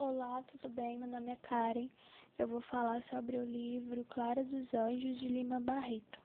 Olá, 0.00 0.44
tudo 0.52 0.72
bem? 0.72 0.96
Meu 0.96 1.08
nome 1.08 1.32
é 1.32 1.36
Karen. 1.42 1.88
Eu 2.38 2.46
vou 2.46 2.60
falar 2.60 3.02
sobre 3.10 3.36
o 3.36 3.44
livro 3.44 4.04
Clara 4.10 4.44
dos 4.44 4.72
Anjos 4.72 5.18
de 5.18 5.26
Lima 5.26 5.58
Barreto. 5.58 6.20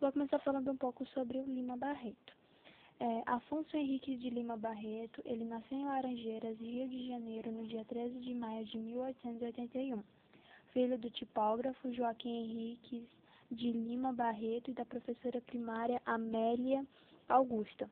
Vou 0.00 0.12
começar 0.12 0.38
falando 0.38 0.70
um 0.70 0.76
pouco 0.76 1.04
sobre 1.06 1.36
o 1.36 1.42
Lima 1.42 1.76
Barreto. 1.76 2.32
É, 3.00 3.22
Afonso 3.26 3.76
Henrique 3.76 4.16
de 4.16 4.30
Lima 4.30 4.56
Barreto, 4.56 5.20
ele 5.24 5.44
nasceu 5.44 5.76
em 5.76 5.86
Laranjeiras, 5.86 6.56
Rio 6.60 6.88
de 6.88 7.08
Janeiro, 7.08 7.50
no 7.50 7.66
dia 7.66 7.84
13 7.86 8.16
de 8.20 8.32
maio 8.32 8.64
de 8.64 8.78
1881. 8.78 10.04
Filho 10.72 10.96
do 10.96 11.10
tipógrafo 11.10 11.92
Joaquim 11.92 12.44
Henriques 12.44 13.08
de 13.50 13.72
Lima 13.72 14.12
Barreto 14.12 14.70
e 14.70 14.74
da 14.74 14.84
professora 14.84 15.40
primária 15.40 16.00
Amélia 16.06 16.86
Augusta. 17.28 17.90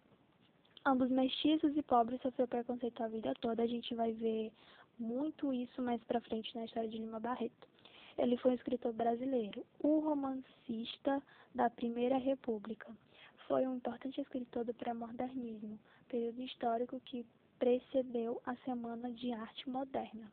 Ambos 0.86 1.10
mestiços 1.10 1.76
e 1.76 1.82
pobres 1.82 2.20
sofreu 2.20 2.46
preconceito 2.46 3.02
a 3.02 3.08
vida 3.08 3.34
toda. 3.40 3.64
A 3.64 3.66
gente 3.66 3.94
vai 3.96 4.12
ver 4.12 4.52
muito 4.98 5.52
isso 5.52 5.82
mais 5.82 6.02
para 6.04 6.20
frente 6.20 6.54
na 6.54 6.64
história 6.64 6.88
de 6.88 6.98
Lima 6.98 7.20
Barreto. 7.20 7.68
Ele 8.16 8.36
foi 8.36 8.52
um 8.52 8.54
escritor 8.54 8.92
brasileiro, 8.92 9.64
o 9.80 9.98
romancista 9.98 11.22
da 11.54 11.68
Primeira 11.68 12.16
República. 12.16 12.90
Foi 13.48 13.66
um 13.66 13.76
importante 13.76 14.20
escritor 14.20 14.64
do 14.64 14.72
pré-modernismo, 14.72 15.78
período 16.08 16.40
histórico 16.42 17.00
que 17.00 17.26
precedeu 17.58 18.40
a 18.46 18.54
Semana 18.56 19.10
de 19.10 19.32
Arte 19.32 19.68
Moderna. 19.68 20.30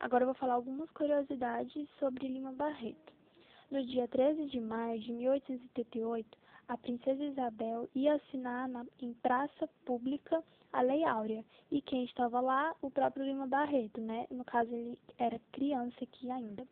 Agora 0.00 0.22
eu 0.22 0.28
vou 0.28 0.34
falar 0.34 0.54
algumas 0.54 0.90
curiosidades 0.90 1.88
sobre 1.98 2.28
Lima 2.28 2.52
Barreto. 2.52 3.12
No 3.70 3.84
dia 3.84 4.08
13 4.08 4.46
de 4.46 4.60
maio 4.60 4.98
de 5.00 5.12
1878, 5.12 6.38
a 6.68 6.76
princesa 6.76 7.22
Isabel 7.24 7.88
ia 7.94 8.14
assinar 8.14 8.68
na, 8.68 8.86
em 9.00 9.12
praça 9.14 9.68
pública 9.84 10.42
a 10.72 10.80
Lei 10.80 11.04
Áurea. 11.04 11.44
E 11.70 11.80
quem 11.80 12.04
estava 12.04 12.40
lá? 12.40 12.74
O 12.80 12.90
próprio 12.90 13.24
Lima 13.24 13.46
Barreto, 13.46 14.00
né? 14.00 14.26
No 14.30 14.44
caso, 14.44 14.72
ele 14.74 14.98
era 15.18 15.40
criança 15.52 15.96
aqui 16.02 16.30
ainda. 16.30 16.66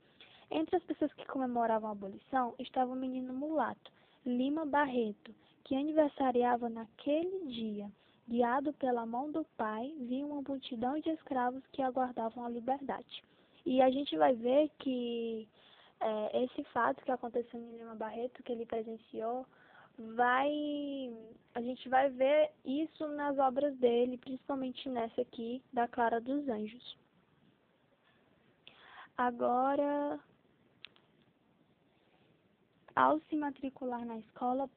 Entre 0.51 0.77
as 0.77 0.85
pessoas 0.85 1.13
que 1.15 1.27
comemoravam 1.27 1.89
a 1.89 1.93
abolição 1.93 2.55
estava 2.59 2.93
o 2.93 2.97
menino 2.97 3.33
mulato, 3.33 3.91
Lima 4.25 4.65
Barreto, 4.65 5.35
que 5.65 5.75
aniversariava 5.75 6.69
naquele 6.69 7.47
dia. 7.47 7.91
Guiado 8.29 8.73
pela 8.73 9.07
mão 9.07 9.31
do 9.31 9.45
pai, 9.57 9.95
vinha 10.01 10.27
uma 10.27 10.43
multidão 10.43 10.99
de 10.99 11.11
escravos 11.11 11.63
que 11.73 11.83
aguardavam 11.83 12.45
a 12.45 12.49
liberdade. 12.49 13.23
E 13.65 13.81
a 13.81 13.91
gente 13.91 14.17
vai 14.17 14.35
ver 14.35 14.71
que 14.79 15.49
é, 16.01 16.45
esse 16.45 16.63
fato 16.73 17.05
que 17.05 17.11
aconteceu 17.11 17.59
em 17.59 17.79
Lima 17.79 17.95
Barreto, 17.95 18.43
que 18.43 18.53
ele 18.53 18.67
presenciou, 18.67 19.47
vai 19.99 21.13
a 21.55 21.61
gente 21.63 21.89
vai 21.89 22.11
ver 22.11 22.53
isso 22.65 23.09
nas 23.09 23.39
obras 23.39 23.75
dele, 23.79 24.19
principalmente 24.19 24.89
nessa 24.91 25.23
aqui 25.23 25.63
da 25.73 25.89
Clara 25.89 26.21
dos 26.21 26.47
Anjos. 26.49 26.99
Agora, 29.17 30.21
ao 32.95 33.19
se 33.21 33.37
matricular 33.37 34.05
na 34.05 34.19
escola 34.19 34.69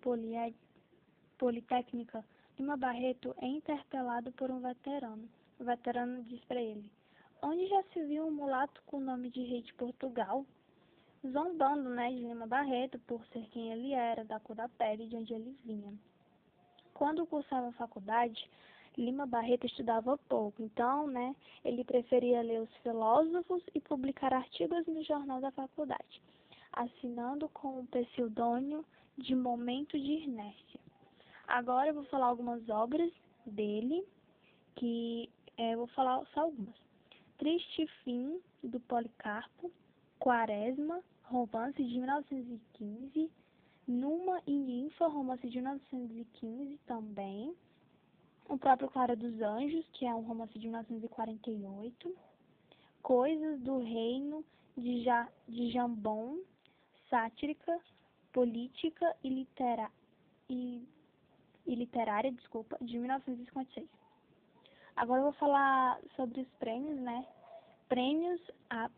politécnica, 1.38 2.24
Lima 2.58 2.78
Barreto 2.78 3.36
é 3.42 3.48
interpelado 3.48 4.32
por 4.32 4.50
um 4.50 4.62
veterano. 4.62 5.28
O 5.60 5.66
veterano 5.66 6.24
diz 6.24 6.44
para 6.46 6.62
ele: 6.62 6.90
Onde 7.42 7.68
já 7.68 7.84
se 7.92 8.06
viu 8.06 8.26
um 8.26 8.32
mulato 8.32 8.82
com 8.86 8.98
o 8.98 9.02
nome 9.02 9.30
de 9.30 9.44
rei 9.44 9.62
de 9.62 9.74
Portugal? 9.74 10.46
Zombando 11.26 11.90
né, 11.90 12.10
de 12.10 12.20
Lima 12.20 12.48
Barreto 12.48 13.00
por 13.00 13.26
ser 13.28 13.48
quem 13.50 13.72
ele 13.72 13.94
era, 13.94 14.24
da 14.24 14.40
cor 14.40 14.56
da 14.56 14.70
pele 14.70 15.08
de 15.08 15.16
onde 15.16 15.34
ele 15.34 15.58
vinha. 15.66 15.94
Quando 16.94 17.26
cursava 17.26 17.70
a 17.70 17.74
faculdade, 17.74 18.50
Lima 18.98 19.26
Barreto 19.26 19.66
estudava 19.66 20.18
pouco, 20.28 20.62
então, 20.62 21.08
né, 21.08 21.36
ele 21.64 21.84
preferia 21.84 22.42
ler 22.42 22.62
os 22.62 22.76
filósofos 22.78 23.64
e 23.74 23.80
publicar 23.80 24.34
artigos 24.34 24.86
no 24.88 25.04
jornal 25.04 25.40
da 25.40 25.52
faculdade, 25.52 26.22
assinando 26.74 27.48
com 27.50 27.80
o 27.80 27.88
pseudônimo 27.88 28.84
de 29.18 29.36
Momento 29.36 29.98
de 29.98 30.24
Inércia. 30.24 30.80
Agora 31.48 31.90
eu 31.90 31.94
vou 31.94 32.04
falar 32.06 32.28
algumas 32.28 32.68
obras 32.70 33.12
dele, 33.46 34.06
que 34.76 35.30
é, 35.58 35.74
eu 35.74 35.80
vou 35.80 35.88
falar 35.88 36.26
só 36.34 36.42
algumas. 36.42 36.76
Triste 37.38 37.88
Fim, 38.04 38.42
do 38.62 38.80
Policarpo, 38.82 39.72
Quaresma, 40.20 41.02
romance 41.24 41.84
de 41.84 41.98
1915, 41.98 43.32
Numa 43.88 44.42
e 44.46 44.52
Ninfa, 44.52 45.08
romance 45.08 45.50
de 45.50 45.58
1915 45.58 46.78
também, 46.86 47.56
o 48.48 48.58
próprio 48.58 48.90
Clara 48.90 49.16
dos 49.16 49.42
Anjos, 49.42 49.88
que 49.94 50.06
é 50.06 50.14
um 50.14 50.22
romance 50.22 50.58
de 50.58 50.68
1948, 50.68 52.16
Coisas 53.02 53.60
do 53.62 53.80
Reino 53.80 54.44
de, 54.78 55.04
ja, 55.04 55.28
de 55.48 55.72
Jambon, 55.72 56.38
sátrica, 57.10 57.80
política 58.34 59.16
e, 59.24 59.30
litera, 59.30 59.90
e, 60.50 60.88
e 61.66 61.76
literária, 61.76 62.32
desculpa, 62.32 62.78
de 62.82 62.98
1956. 62.98 63.88
Agora 64.96 65.22
eu 65.22 65.26
vou 65.26 65.34
falar 65.34 66.00
sobre 66.16 66.42
os 66.42 66.48
prêmios, 66.60 67.00
né? 67.00 67.26
Prêmios 67.88 68.42
a 68.70 68.90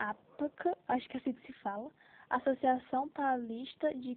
APAC, 0.00 0.74
acho 0.88 1.08
que 1.08 1.16
é 1.18 1.20
assim 1.20 1.32
que 1.34 1.46
se 1.46 1.52
fala, 1.60 1.90
Associação 2.30 3.08
Paulista 3.10 3.92
de, 3.94 4.16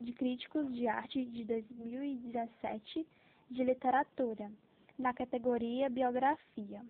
de 0.00 0.12
Críticos 0.12 0.72
de 0.72 0.86
Arte 0.86 1.24
de 1.24 1.44
2017 1.44 3.06
de 3.50 3.64
Literatura, 3.64 4.50
na 4.96 5.12
categoria 5.12 5.90
Biografia. 5.90 6.80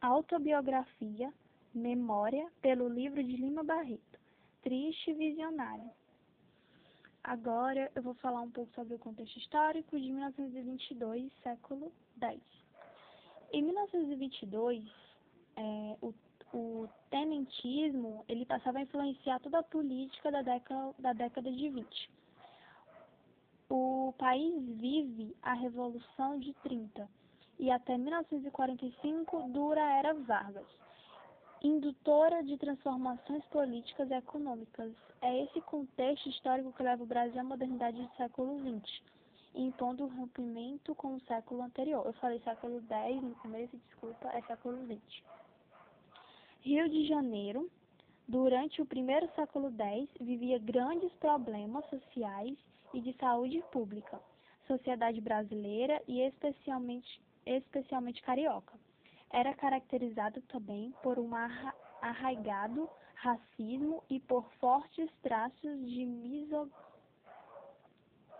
Autobiografia, 0.00 1.32
Memória, 1.72 2.50
pelo 2.60 2.88
livro 2.88 3.22
de 3.22 3.36
Lima 3.36 3.62
Barreto, 3.62 4.18
Triste 4.62 5.12
Visionário. 5.12 5.90
Agora 7.22 7.90
eu 7.94 8.02
vou 8.02 8.14
falar 8.14 8.40
um 8.40 8.50
pouco 8.50 8.72
sobre 8.74 8.94
o 8.94 8.98
contexto 8.98 9.36
histórico 9.38 9.98
de 9.98 10.10
1922, 10.10 11.32
século 11.42 11.92
X. 12.20 12.40
Em 13.52 13.62
1922, 13.62 14.84
é, 15.56 15.96
o 16.00 16.12
o 16.52 16.88
tenentismo 17.10 18.24
ele 18.28 18.46
passava 18.46 18.78
a 18.78 18.82
influenciar 18.82 19.40
toda 19.40 19.58
a 19.58 19.62
política 19.62 20.30
da 20.30 20.42
década, 20.42 20.94
da 20.98 21.12
década 21.12 21.50
de 21.50 21.68
20. 21.68 22.10
O 23.68 24.14
país 24.16 24.54
vive 24.78 25.34
a 25.42 25.52
Revolução 25.54 26.38
de 26.38 26.52
30 26.62 27.08
e 27.58 27.70
até 27.70 27.96
1945 27.96 29.48
dura 29.48 29.82
a 29.82 29.92
Era 29.98 30.14
Vargas, 30.14 30.66
indutora 31.62 32.44
de 32.44 32.56
transformações 32.58 33.44
políticas 33.46 34.10
e 34.10 34.14
econômicas. 34.14 34.92
É 35.20 35.42
esse 35.42 35.60
contexto 35.62 36.28
histórico 36.28 36.72
que 36.72 36.82
leva 36.82 37.02
o 37.02 37.06
Brasil 37.06 37.40
à 37.40 37.44
modernidade 37.44 38.00
do 38.00 38.16
século 38.16 38.58
XX, 38.60 39.02
impondo 39.54 40.04
o 40.04 40.08
rompimento 40.08 40.94
com 40.94 41.14
o 41.16 41.20
século 41.22 41.62
anterior. 41.62 42.04
Eu 42.06 42.12
falei 42.14 42.38
século 42.40 42.80
X 42.88 43.22
no 43.22 43.34
começo, 43.36 43.76
desculpa, 43.76 44.28
é 44.28 44.42
século 44.42 44.76
XX. 44.86 45.22
Rio 46.66 46.88
de 46.88 47.06
Janeiro, 47.06 47.70
durante 48.26 48.82
o 48.82 48.86
primeiro 48.86 49.30
século 49.36 49.70
X, 49.70 50.08
vivia 50.20 50.58
grandes 50.58 51.12
problemas 51.12 51.88
sociais 51.88 52.58
e 52.92 53.00
de 53.00 53.12
saúde 53.18 53.62
pública, 53.70 54.20
sociedade 54.66 55.20
brasileira 55.20 56.02
e 56.08 56.22
especialmente, 56.22 57.22
especialmente 57.46 58.20
carioca. 58.20 58.74
Era 59.30 59.54
caracterizado 59.54 60.42
também 60.48 60.92
por 61.04 61.20
um 61.20 61.30
arraigado 62.02 62.90
racismo 63.14 64.02
e 64.10 64.18
por 64.18 64.44
fortes 64.58 65.08
traços 65.22 65.88
de 65.88 66.04
miso, 66.04 66.68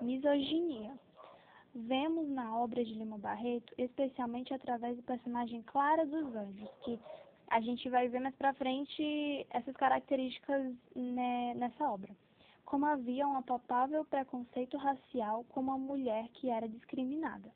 misoginia. 0.01 0.99
Vemos 1.73 2.29
na 2.29 2.59
obra 2.59 2.85
de 2.85 2.93
Lima 2.93 3.19
Barreto, 3.19 3.73
especialmente 3.79 4.53
através 4.53 4.97
do 4.97 5.03
personagem 5.05 5.63
Clara 5.63 6.05
dos 6.05 6.35
Anjos, 6.35 6.71
que 6.83 6.99
a 7.49 7.61
gente 7.61 7.89
vai 7.89 8.09
ver 8.09 8.21
mais 8.21 8.35
pra 8.35 8.55
frente 8.55 9.47
essas 9.51 9.75
características 9.77 10.75
né, 10.95 11.55
nessa 11.55 11.89
obra. 11.91 12.15
Como 12.65 12.85
havia 12.85 13.27
um 13.27 13.37
apalpável 13.37 14.05
preconceito 14.05 14.77
racial 14.77 15.45
com 15.51 15.61
uma 15.61 15.79
mulher 15.79 16.29
que 16.35 16.51
era 16.51 16.69
discriminada. 16.69 17.51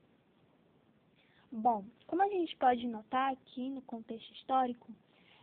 Bom, 1.50 1.84
como 2.06 2.22
a 2.22 2.28
gente 2.28 2.56
pode 2.56 2.86
notar 2.86 3.32
aqui 3.32 3.68
no 3.70 3.82
contexto 3.82 4.32
histórico, 4.34 4.88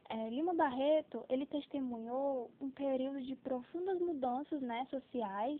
é, 0.10 0.30
Lima 0.30 0.54
Barreto 0.54 1.26
ele 1.28 1.46
testemunhou 1.46 2.50
um 2.62 2.70
período 2.70 3.22
de 3.22 3.36
profundas 3.36 4.00
mudanças 4.00 4.62
né, 4.62 4.88
sociais 4.90 5.60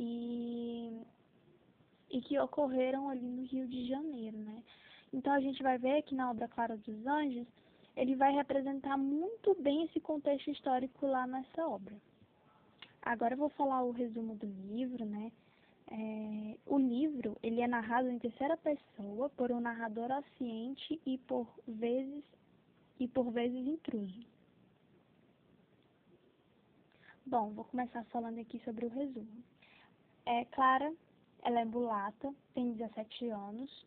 e, 0.00 1.00
e 2.10 2.20
que 2.20 2.36
ocorreram 2.36 3.08
ali 3.08 3.28
no 3.28 3.44
Rio 3.44 3.68
de 3.68 3.86
Janeiro. 3.86 4.36
Né? 4.36 4.60
Então 5.12 5.32
a 5.32 5.40
gente 5.40 5.62
vai 5.62 5.78
ver 5.78 6.02
que 6.02 6.16
na 6.16 6.32
obra 6.32 6.48
Clara 6.48 6.76
dos 6.76 7.06
Anjos 7.06 7.46
ele 7.96 8.14
vai 8.14 8.32
representar 8.32 8.96
muito 8.96 9.54
bem 9.60 9.84
esse 9.84 9.98
contexto 9.98 10.50
histórico 10.50 11.06
lá 11.06 11.26
nessa 11.26 11.66
obra. 11.66 11.96
Agora 13.00 13.34
eu 13.34 13.38
vou 13.38 13.48
falar 13.50 13.82
o 13.82 13.90
resumo 13.90 14.34
do 14.34 14.46
livro, 14.46 15.04
né? 15.04 15.32
É, 15.88 16.58
o 16.66 16.78
livro 16.78 17.38
ele 17.42 17.60
é 17.60 17.66
narrado 17.66 18.10
em 18.10 18.18
terceira 18.18 18.56
pessoa 18.56 19.30
por 19.30 19.52
um 19.52 19.60
narrador 19.60 20.10
onisciente 20.10 21.00
e 21.06 21.16
por 21.16 21.46
vezes 21.66 22.24
e 22.98 23.06
por 23.06 23.30
vezes 23.30 23.66
intruso. 23.66 24.26
Bom, 27.24 27.50
vou 27.50 27.64
começar 27.64 28.04
falando 28.06 28.40
aqui 28.40 28.60
sobre 28.64 28.86
o 28.86 28.88
resumo. 28.88 29.42
É 30.24 30.44
Clara, 30.46 30.92
ela 31.42 31.60
é 31.60 31.64
mulata, 31.64 32.34
tem 32.54 32.72
17 32.72 33.28
anos. 33.28 33.86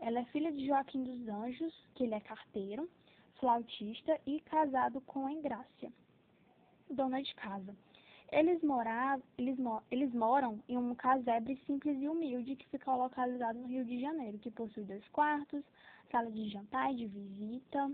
Ela 0.00 0.20
é 0.20 0.24
filha 0.26 0.52
de 0.52 0.66
Joaquim 0.66 1.02
dos 1.02 1.28
Anjos, 1.28 1.74
que 1.94 2.04
ele 2.04 2.14
é 2.14 2.20
carteiro, 2.20 2.88
flautista 3.38 4.20
e 4.26 4.40
casado 4.40 5.00
com 5.02 5.28
Engrácia, 5.28 5.92
dona 6.90 7.22
de 7.22 7.34
casa. 7.34 7.74
Eles, 8.30 8.62
moravam, 8.62 9.22
eles, 9.38 9.56
eles 9.90 10.12
moram 10.12 10.62
em 10.68 10.76
um 10.76 10.94
casebre 10.94 11.56
simples 11.66 11.98
e 12.00 12.08
humilde 12.08 12.56
que 12.56 12.68
fica 12.68 12.94
localizado 12.94 13.58
no 13.58 13.66
Rio 13.66 13.84
de 13.84 14.00
Janeiro, 14.00 14.38
que 14.38 14.50
possui 14.50 14.84
dois 14.84 15.06
quartos, 15.08 15.64
sala 16.10 16.30
de 16.30 16.48
jantar 16.50 16.92
e 16.92 16.96
de 16.96 17.06
visita, 17.06 17.90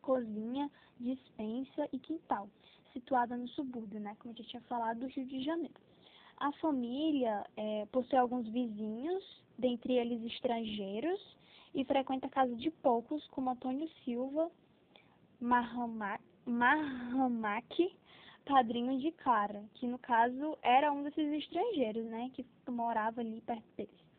cozinha, 0.00 0.70
dispensa 0.98 1.86
e 1.92 1.98
quintal, 1.98 2.48
situada 2.94 3.36
no 3.36 3.46
subúrbio, 3.48 4.00
né, 4.00 4.16
como 4.18 4.32
eu 4.32 4.38
já 4.38 4.50
tinha 4.50 4.62
falado, 4.62 5.00
do 5.00 5.06
Rio 5.06 5.26
de 5.26 5.42
Janeiro. 5.42 5.74
A 6.38 6.50
família 6.52 7.44
é, 7.56 7.86
possui 7.92 8.16
alguns 8.16 8.48
vizinhos, 8.48 9.42
dentre 9.58 9.92
eles 9.92 10.24
estrangeiros, 10.32 11.20
e 11.74 11.84
frequenta 11.84 12.26
a 12.26 12.30
casa 12.30 12.54
de 12.56 12.70
poucos, 12.70 13.26
como 13.28 13.50
Antônio 13.50 13.88
Silva 14.04 14.50
Marramac, 15.40 16.20
padrinho 18.44 18.98
de 18.98 19.12
Clara, 19.12 19.64
que 19.74 19.86
no 19.86 19.98
caso 19.98 20.58
era 20.62 20.92
um 20.92 21.02
desses 21.02 21.32
estrangeiros, 21.32 22.04
né, 22.06 22.30
que 22.34 22.44
morava 22.68 23.20
ali 23.20 23.40
perto 23.40 23.64
deles. 23.76 24.10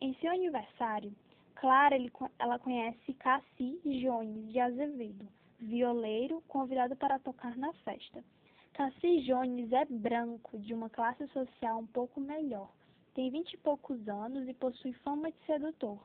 Em 0.00 0.14
seu 0.14 0.30
aniversário, 0.30 1.12
Clara 1.54 1.94
ele, 1.94 2.10
ela 2.38 2.58
conhece 2.58 3.12
Cassi 3.14 3.80
Jones 3.84 4.52
de 4.52 4.60
Azevedo, 4.60 5.28
violeiro 5.58 6.42
convidado 6.48 6.96
para 6.96 7.18
tocar 7.18 7.56
na 7.56 7.72
festa. 7.84 8.24
Cassi 8.72 9.22
Jones 9.22 9.72
é 9.72 9.84
branco, 9.84 10.58
de 10.58 10.72
uma 10.72 10.88
classe 10.88 11.26
social 11.28 11.80
um 11.80 11.86
pouco 11.86 12.20
melhor. 12.20 12.70
Tem 13.14 13.30
vinte 13.30 13.52
e 13.54 13.58
poucos 13.58 14.08
anos 14.08 14.48
e 14.48 14.54
possui 14.54 14.92
fama 15.04 15.30
de 15.30 15.38
sedutor. 15.44 15.98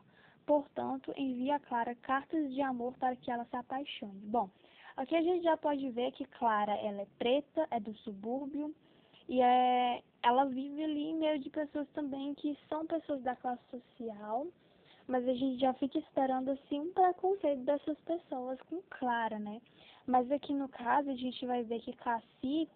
Portanto, 0.45 1.13
envia 1.18 1.56
a 1.56 1.59
Clara 1.59 1.95
cartas 1.95 2.53
de 2.53 2.62
amor 2.62 2.94
para 2.97 3.15
que 3.15 3.31
ela 3.31 3.45
se 3.45 3.56
apaixone. 3.56 4.19
Bom, 4.25 4.50
Aqui 4.97 5.13
a 5.13 5.21
gente 5.21 5.44
já 5.44 5.57
pode 5.57 5.89
ver 5.89 6.13
que 6.13 6.24
Clara, 6.25 6.74
ela 6.74 7.01
é 7.01 7.07
preta, 7.19 7.68
é 7.69 7.81
do 7.81 7.94
subúrbio, 7.97 8.74
e 9.27 9.42
é, 9.42 10.01
ela 10.24 10.45
vive 10.45 10.83
ali 10.83 11.09
em 11.09 11.15
meio 11.15 11.38
de 11.39 11.50
pessoas 11.50 11.88
também 11.89 12.33
que 12.36 12.57
são 12.69 12.86
pessoas 12.86 13.21
da 13.21 13.36
classe 13.36 13.62
social, 13.69 14.47
mas 15.06 15.27
a 15.27 15.33
gente 15.33 15.59
já 15.59 15.74
fica 15.74 16.00
esperando 16.00 16.51
assim 16.51 16.80
um 16.80 16.94
preconceito 16.94 17.63
dessas 17.63 17.97
pessoas 18.00 18.57
com 18.69 18.81
Clara, 18.89 19.38
né? 19.38 19.62
Mas 20.07 20.31
aqui 20.31 20.53
no 20.53 20.69
caso 20.69 21.09
a 21.09 21.15
gente 21.15 21.45
vai 21.45 21.63
ver 21.63 21.81
que 21.81 21.92
Cassi 21.92 22.69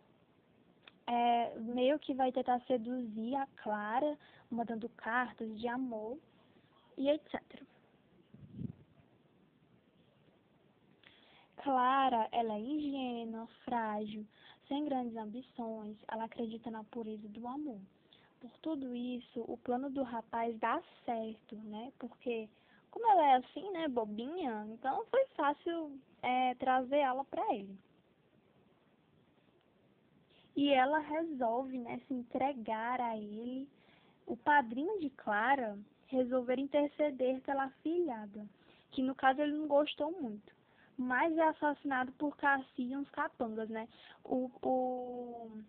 é, 1.08 1.58
meio 1.58 1.98
que 2.00 2.14
vai 2.14 2.34
tentar 2.34 2.60
seduzir 2.68 3.36
a 3.36 3.48
Clara, 3.64 4.18
mandando 4.52 4.90
cartas 4.90 5.58
de 5.58 5.70
amor 5.70 6.18
e 7.00 7.10
etc. 7.10 7.42
Clara, 11.64 12.28
ela 12.32 12.54
é 12.54 12.60
ingênua, 12.60 13.48
frágil, 13.66 14.26
sem 14.68 14.86
grandes 14.86 15.16
ambições, 15.16 15.98
ela 16.08 16.26
acredita 16.26 16.70
na 16.70 16.84
pureza 16.84 17.28
do 17.30 17.48
amor. 17.48 17.80
Por 18.40 18.52
tudo 18.62 18.96
isso, 18.96 19.44
o 19.48 19.58
plano 19.58 19.90
do 19.90 20.04
rapaz 20.04 20.58
dá 20.60 20.82
certo, 21.06 21.56
né? 21.56 21.92
Porque, 21.98 22.48
como 22.92 23.10
ela 23.12 23.26
é 23.32 23.36
assim, 23.36 23.70
né, 23.72 23.88
bobinha, 23.88 24.66
então 24.70 25.06
foi 25.10 25.26
fácil 25.36 26.00
é, 26.22 26.54
trazer 26.56 27.00
ela 27.00 27.24
para 27.26 27.54
ele. 27.54 27.78
E 30.56 30.70
ela 30.70 31.00
resolve, 31.00 31.78
né, 31.78 32.02
se 32.08 32.14
entregar 32.14 33.00
a 33.02 33.18
ele. 33.18 33.68
O 34.26 34.38
padrinho 34.38 35.00
de 35.00 35.10
Clara 35.10 35.78
resolver 36.10 36.60
interceder 36.60 37.42
pela 37.42 37.70
filhada, 37.82 38.46
que 38.92 39.02
no 39.02 39.16
caso 39.16 39.42
ele 39.42 39.54
não 39.54 39.68
gostou 39.68 40.12
muito 40.12 40.60
mas 41.00 41.36
é 41.38 41.48
assassinado 41.48 42.12
por 42.14 42.36
Cassi 42.36 42.66
e 42.78 42.96
uns 42.96 43.10
capangas, 43.12 43.70
né? 43.70 43.88
O, 44.22 44.52
o, 44.62 45.62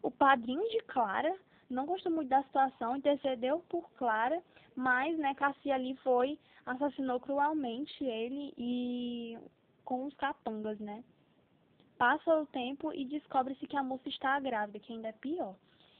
o 0.00 0.10
padrinho 0.10 0.62
de 0.70 0.78
Clara 0.84 1.36
não 1.68 1.84
gostou 1.84 2.12
muito 2.12 2.28
da 2.28 2.44
situação, 2.44 2.96
intercedeu 2.96 3.58
por 3.68 3.90
Clara, 3.94 4.40
mas, 4.76 5.18
né, 5.18 5.34
Cassi 5.34 5.72
ali 5.72 5.96
foi, 5.96 6.38
assassinou 6.64 7.18
cruelmente 7.18 8.04
ele 8.04 8.54
e 8.56 9.36
com 9.84 10.04
os 10.04 10.14
capangas, 10.14 10.78
né? 10.78 11.02
Passa 11.98 12.32
o 12.36 12.46
tempo 12.46 12.92
e 12.92 13.04
descobre-se 13.04 13.66
que 13.66 13.76
a 13.76 13.82
moça 13.82 14.08
está 14.08 14.38
grávida, 14.38 14.78
que 14.78 14.92
ainda 14.92 15.08
é 15.08 15.12
pior. 15.12 15.56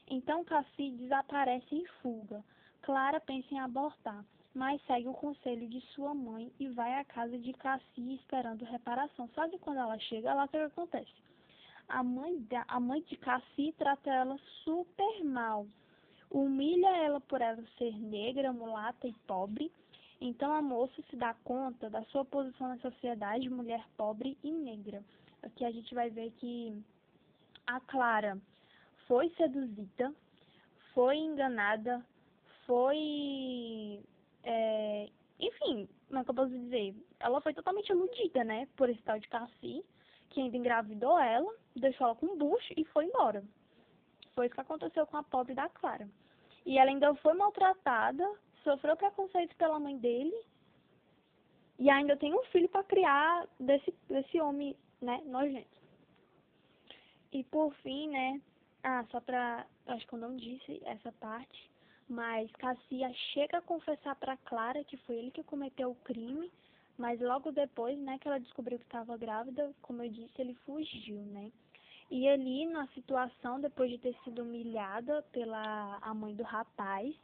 Então 0.09 0.45
Cassi 0.45 0.91
desaparece 0.91 1.75
em 1.75 1.85
fuga. 2.01 2.41
Clara 2.81 3.19
pensa 3.19 3.53
em 3.53 3.59
abortar 3.59 4.23
mas 4.53 4.81
segue 4.85 5.07
o 5.07 5.13
conselho 5.13 5.67
de 5.67 5.79
sua 5.93 6.13
mãe 6.13 6.51
e 6.59 6.67
vai 6.69 6.99
à 6.99 7.05
casa 7.05 7.37
de 7.37 7.53
Cassie 7.53 8.15
esperando 8.15 8.65
reparação. 8.65 9.27
Que 9.27 9.57
quando 9.59 9.77
ela 9.77 9.97
chega, 9.99 10.33
lá 10.33 10.45
o 10.45 10.47
que 10.47 10.57
acontece? 10.57 11.13
A 11.87 12.03
mãe, 12.03 12.39
da, 12.49 12.65
a 12.67 12.79
mãe 12.79 13.01
de 13.03 13.15
Cassie 13.17 13.73
trata 13.77 14.11
ela 14.11 14.37
super 14.63 15.23
mal. 15.23 15.67
Humilha 16.29 16.89
ela 16.97 17.19
por 17.21 17.41
ela 17.41 17.63
ser 17.77 17.97
negra, 17.97 18.51
mulata 18.51 19.07
e 19.07 19.13
pobre. 19.25 19.71
Então 20.21 20.53
a 20.53 20.61
moça 20.61 21.01
se 21.09 21.15
dá 21.15 21.33
conta 21.43 21.89
da 21.89 22.03
sua 22.05 22.25
posição 22.25 22.67
na 22.67 22.77
sociedade, 22.79 23.49
mulher 23.49 23.83
pobre 23.95 24.37
e 24.43 24.51
negra. 24.51 25.03
Aqui 25.41 25.63
a 25.63 25.71
gente 25.71 25.95
vai 25.95 26.09
ver 26.09 26.31
que 26.31 26.77
a 27.65 27.79
Clara 27.79 28.37
foi 29.07 29.29
seduzida, 29.37 30.13
foi 30.93 31.17
enganada, 31.17 32.05
foi 32.69 33.99
é, 34.43 35.09
enfim, 35.39 35.89
como 36.07 36.19
é 36.19 36.23
que 36.23 36.29
eu 36.29 36.35
posso 36.35 36.51
dizer? 36.51 36.95
Ela 37.19 37.41
foi 37.41 37.51
totalmente 37.51 37.89
iludida, 37.89 38.43
né? 38.43 38.67
Por 38.77 38.87
esse 38.91 39.01
tal 39.01 39.19
de 39.19 39.27
Cassi, 39.27 39.83
que 40.29 40.39
ainda 40.39 40.55
engravidou 40.55 41.17
ela, 41.17 41.51
deixou 41.75 42.05
ela 42.05 42.15
com 42.15 42.37
bucho 42.37 42.71
e 42.77 42.85
foi 42.85 43.05
embora. 43.05 43.43
Foi 44.35 44.45
isso 44.45 44.53
que 44.53 44.61
aconteceu 44.61 45.07
com 45.07 45.17
a 45.17 45.23
pobre 45.23 45.55
da 45.55 45.67
Clara. 45.67 46.07
E 46.63 46.77
ela 46.77 46.91
ainda 46.91 47.15
foi 47.15 47.33
maltratada, 47.33 48.23
sofreu 48.63 48.95
preconceito 48.95 49.55
pela 49.55 49.79
mãe 49.79 49.97
dele 49.97 50.45
e 51.79 51.89
ainda 51.89 52.15
tem 52.17 52.35
um 52.35 52.43
filho 52.51 52.69
para 52.69 52.83
criar 52.83 53.47
desse, 53.59 53.91
desse 54.07 54.39
homem, 54.39 54.75
né, 55.01 55.23
nojento. 55.25 55.79
E 57.31 57.43
por 57.45 57.73
fim, 57.77 58.09
né, 58.09 58.39
ah, 58.83 59.03
só 59.09 59.19
pra, 59.19 59.65
acho 59.87 60.05
que 60.05 60.13
eu 60.13 60.19
não 60.19 60.35
disse 60.35 60.79
essa 60.85 61.11
parte, 61.13 61.69
mas 62.09 62.51
Cassia 62.53 63.13
chega 63.33 63.59
a 63.59 63.61
confessar 63.61 64.15
para 64.15 64.35
Clara 64.37 64.83
que 64.83 64.97
foi 64.97 65.15
ele 65.17 65.31
que 65.31 65.43
cometeu 65.43 65.91
o 65.91 65.95
crime, 66.03 66.51
mas 66.97 67.21
logo 67.21 67.51
depois, 67.51 67.97
né, 67.99 68.17
que 68.19 68.27
ela 68.27 68.39
descobriu 68.39 68.79
que 68.79 68.85
estava 68.85 69.15
grávida, 69.15 69.71
como 69.81 70.03
eu 70.03 70.09
disse, 70.09 70.33
ele 70.41 70.55
fugiu, 70.65 71.19
né? 71.27 71.51
E 72.11 72.27
ali 72.27 72.65
na 72.65 72.87
situação, 72.87 73.61
depois 73.61 73.91
de 73.91 73.99
ter 73.99 74.15
sido 74.23 74.41
humilhada 74.41 75.21
pela 75.31 75.99
a 76.01 76.13
mãe 76.13 76.35
do 76.35 76.43
rapaz, 76.43 77.15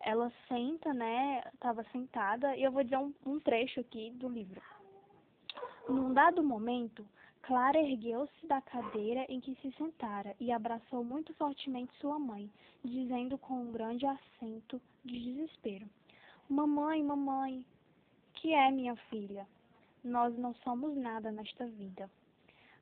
ela 0.00 0.32
senta, 0.48 0.92
né? 0.92 1.42
Estava 1.54 1.84
sentada, 1.84 2.56
e 2.56 2.64
eu 2.64 2.72
vou 2.72 2.82
dizer 2.82 2.98
um, 2.98 3.14
um 3.24 3.38
trecho 3.38 3.80
aqui 3.80 4.10
do 4.10 4.28
livro. 4.28 4.60
Num 5.88 6.12
dado 6.12 6.42
momento, 6.42 7.06
Clara 7.46 7.78
ergueu-se 7.78 8.44
da 8.48 8.60
cadeira 8.60 9.24
em 9.28 9.40
que 9.40 9.54
se 9.62 9.70
sentara 9.78 10.34
e 10.40 10.50
abraçou 10.50 11.04
muito 11.04 11.32
fortemente 11.34 11.94
sua 12.00 12.18
mãe, 12.18 12.50
dizendo 12.84 13.38
com 13.38 13.54
um 13.54 13.70
grande 13.70 14.04
acento 14.04 14.82
de 15.04 15.16
desespero: 15.16 15.88
Mamãe, 16.48 17.04
mamãe, 17.04 17.64
que 18.34 18.52
é 18.52 18.68
minha 18.72 18.96
filha? 19.10 19.46
Nós 20.02 20.36
não 20.36 20.54
somos 20.64 20.96
nada 20.96 21.30
nesta 21.30 21.64
vida. 21.66 22.10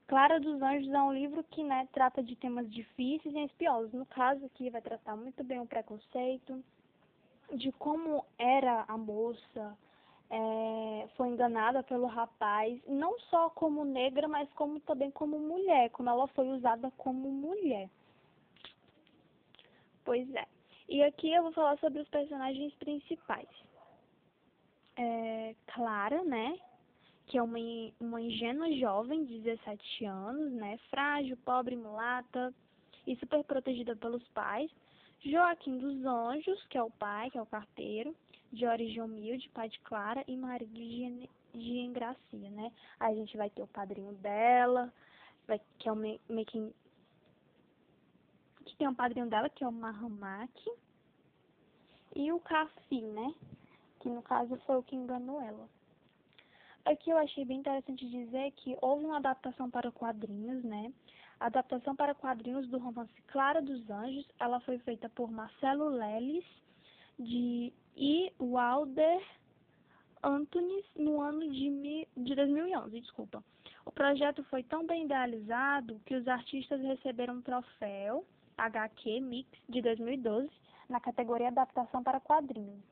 Clara 0.06 0.40
dos 0.40 0.62
Anjos 0.62 0.90
é 0.90 1.02
um 1.02 1.12
livro 1.12 1.44
que 1.44 1.62
né, 1.62 1.86
trata 1.92 2.22
de 2.22 2.34
temas 2.34 2.70
difíceis 2.72 3.34
e 3.34 3.44
espiosos. 3.44 3.92
No 3.92 4.06
caso 4.06 4.46
aqui, 4.46 4.70
vai 4.70 4.80
tratar 4.80 5.14
muito 5.14 5.44
bem 5.44 5.60
o 5.60 5.66
preconceito, 5.66 6.64
de 7.52 7.70
como 7.72 8.24
era 8.38 8.86
a 8.88 8.96
moça, 8.96 9.76
é, 10.30 11.08
foi 11.16 11.28
enganada 11.28 11.82
pelo 11.82 12.06
rapaz, 12.06 12.80
não 12.86 13.18
só 13.30 13.50
como 13.50 13.84
negra, 13.84 14.26
mas 14.26 14.48
como 14.54 14.80
também 14.80 15.10
como 15.10 15.38
mulher, 15.38 15.90
como 15.90 16.08
ela 16.10 16.26
foi 16.28 16.48
usada 16.48 16.90
como 16.96 17.30
mulher. 17.30 17.88
Pois 20.04 20.32
é. 20.34 20.46
E 20.88 21.02
aqui 21.02 21.32
eu 21.32 21.42
vou 21.42 21.52
falar 21.52 21.78
sobre 21.78 22.00
os 22.00 22.08
personagens 22.08 22.74
principais. 22.74 23.48
É, 24.96 25.54
Clara, 25.72 26.22
né? 26.24 26.58
Que 27.26 27.38
é 27.38 27.42
uma, 27.42 27.58
uma 27.98 28.20
ingênua 28.20 28.70
jovem 28.72 29.24
de 29.24 29.38
17 29.40 30.04
anos, 30.04 30.52
né? 30.52 30.78
Frágil, 30.90 31.36
pobre, 31.38 31.74
mulata 31.74 32.52
e 33.06 33.16
super 33.16 33.42
protegida 33.44 33.96
pelos 33.96 34.22
pais. 34.28 34.70
Joaquim 35.20 35.78
dos 35.78 36.04
Anjos, 36.04 36.62
que 36.66 36.76
é 36.76 36.82
o 36.82 36.90
pai, 36.90 37.30
que 37.30 37.38
é 37.38 37.42
o 37.42 37.46
carteiro, 37.46 38.14
de 38.54 38.66
origem 38.66 39.02
humilde, 39.02 39.48
pai 39.50 39.68
de 39.68 39.78
Clara, 39.80 40.24
e 40.26 40.36
marido 40.36 40.72
de, 40.72 41.28
de 41.52 41.78
Engracia, 41.78 42.50
né? 42.50 42.72
Aí 42.98 43.14
a 43.14 43.16
gente 43.16 43.36
vai 43.36 43.50
ter 43.50 43.62
o 43.62 43.66
padrinho 43.66 44.12
dela, 44.14 44.92
vai, 45.46 45.60
que 45.78 45.88
é 45.88 45.92
o 45.92 45.96
making 45.96 46.72
que 48.64 48.76
tem 48.76 48.88
um 48.88 48.94
padrinho 48.94 49.28
dela, 49.28 49.48
que 49.48 49.62
é 49.62 49.68
o 49.68 49.72
Mahamaki, 49.72 50.70
e 52.16 52.32
o 52.32 52.40
Cafi, 52.40 53.02
né? 53.02 53.34
Que 54.00 54.08
no 54.08 54.22
caso 54.22 54.56
foi 54.66 54.76
o 54.76 54.82
que 54.82 54.96
enganou 54.96 55.40
ela. 55.40 55.68
Aqui 56.84 57.10
eu 57.10 57.18
achei 57.18 57.44
bem 57.44 57.58
interessante 57.58 58.08
dizer 58.08 58.52
que 58.52 58.76
houve 58.80 59.04
uma 59.06 59.16
adaptação 59.16 59.70
para 59.70 59.90
quadrinhos, 59.90 60.62
né? 60.62 60.92
A 61.40 61.46
adaptação 61.46 61.96
para 61.96 62.14
quadrinhos 62.14 62.68
do 62.68 62.78
romance 62.78 63.22
Clara 63.28 63.60
dos 63.60 63.88
Anjos, 63.90 64.26
ela 64.38 64.60
foi 64.60 64.78
feita 64.78 65.08
por 65.08 65.30
Marcelo 65.30 65.88
Leles 65.88 66.44
de 67.18 67.72
e 67.96 68.32
Walder 68.38 69.22
Antunes 70.22 70.84
no 70.96 71.20
ano 71.20 71.50
de, 71.50 72.08
de 72.16 72.34
2011, 72.34 73.00
desculpa. 73.00 73.44
O 73.84 73.92
projeto 73.92 74.42
foi 74.44 74.62
tão 74.62 74.86
bem 74.86 75.04
idealizado 75.04 76.00
que 76.06 76.14
os 76.14 76.26
artistas 76.26 76.80
receberam 76.80 77.34
um 77.34 77.42
troféu 77.42 78.24
HQ 78.56 79.20
Mix 79.20 79.48
de 79.68 79.82
2012 79.82 80.50
na 80.88 81.00
categoria 81.00 81.48
Adaptação 81.48 82.02
para 82.02 82.20
Quadrinhos. 82.20 82.82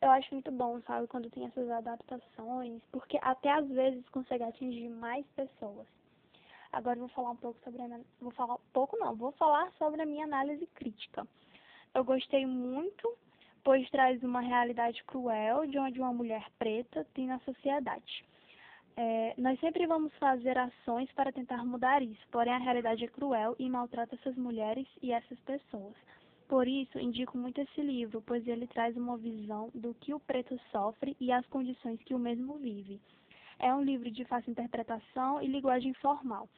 Eu 0.00 0.10
acho 0.10 0.32
muito 0.32 0.50
bom, 0.50 0.80
sabe, 0.82 1.06
quando 1.08 1.28
tem 1.28 1.44
essas 1.44 1.68
adaptações, 1.70 2.80
porque 2.90 3.18
até 3.20 3.52
às 3.52 3.68
vezes 3.68 4.08
consegue 4.08 4.44
atingir 4.44 4.88
mais 4.88 5.26
pessoas. 5.36 5.86
Agora 6.72 6.98
vou 6.98 7.08
falar 7.08 7.30
um 7.30 7.36
pouco 7.36 7.60
sobre 7.62 7.82
a 7.82 8.00
vou 8.20 8.30
falar 8.30 8.56
pouco 8.72 8.96
não, 8.96 9.14
vou 9.14 9.32
falar 9.32 9.70
sobre 9.72 10.00
a 10.00 10.06
minha 10.06 10.24
análise 10.24 10.66
crítica. 10.68 11.26
Eu 11.92 12.04
gostei 12.04 12.46
muito, 12.46 13.12
pois 13.62 13.88
traz 13.90 14.22
uma 14.22 14.40
realidade 14.40 15.02
cruel 15.04 15.66
de 15.66 15.78
onde 15.78 16.00
uma 16.00 16.12
mulher 16.12 16.46
preta 16.58 17.06
tem 17.14 17.26
na 17.26 17.38
sociedade. 17.40 18.24
É, 18.96 19.34
nós 19.38 19.58
sempre 19.60 19.86
vamos 19.86 20.12
fazer 20.14 20.58
ações 20.58 21.10
para 21.12 21.32
tentar 21.32 21.64
mudar 21.64 22.02
isso, 22.02 22.20
porém 22.30 22.52
a 22.52 22.58
realidade 22.58 23.04
é 23.04 23.08
cruel 23.08 23.54
e 23.58 23.68
maltrata 23.68 24.14
essas 24.14 24.36
mulheres 24.36 24.86
e 25.02 25.12
essas 25.12 25.38
pessoas. 25.40 25.94
Por 26.48 26.66
isso, 26.66 26.98
indico 26.98 27.38
muito 27.38 27.60
esse 27.60 27.80
livro, 27.80 28.22
pois 28.26 28.46
ele 28.48 28.66
traz 28.66 28.96
uma 28.96 29.16
visão 29.16 29.70
do 29.72 29.94
que 29.94 30.12
o 30.12 30.18
preto 30.18 30.60
sofre 30.72 31.16
e 31.20 31.30
as 31.30 31.46
condições 31.46 32.02
que 32.02 32.14
o 32.14 32.18
mesmo 32.18 32.58
vive. 32.58 33.00
É 33.58 33.72
um 33.72 33.82
livro 33.82 34.10
de 34.10 34.24
fácil 34.24 34.50
interpretação 34.50 35.40
e 35.40 35.46
linguagem 35.46 35.94
formal. 35.94 36.48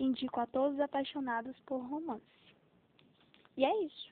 Indico 0.00 0.40
a 0.40 0.46
todos 0.46 0.80
apaixonados 0.80 1.54
por 1.66 1.78
romance. 1.86 2.24
E 3.56 3.64
é 3.64 3.84
isso. 3.84 4.11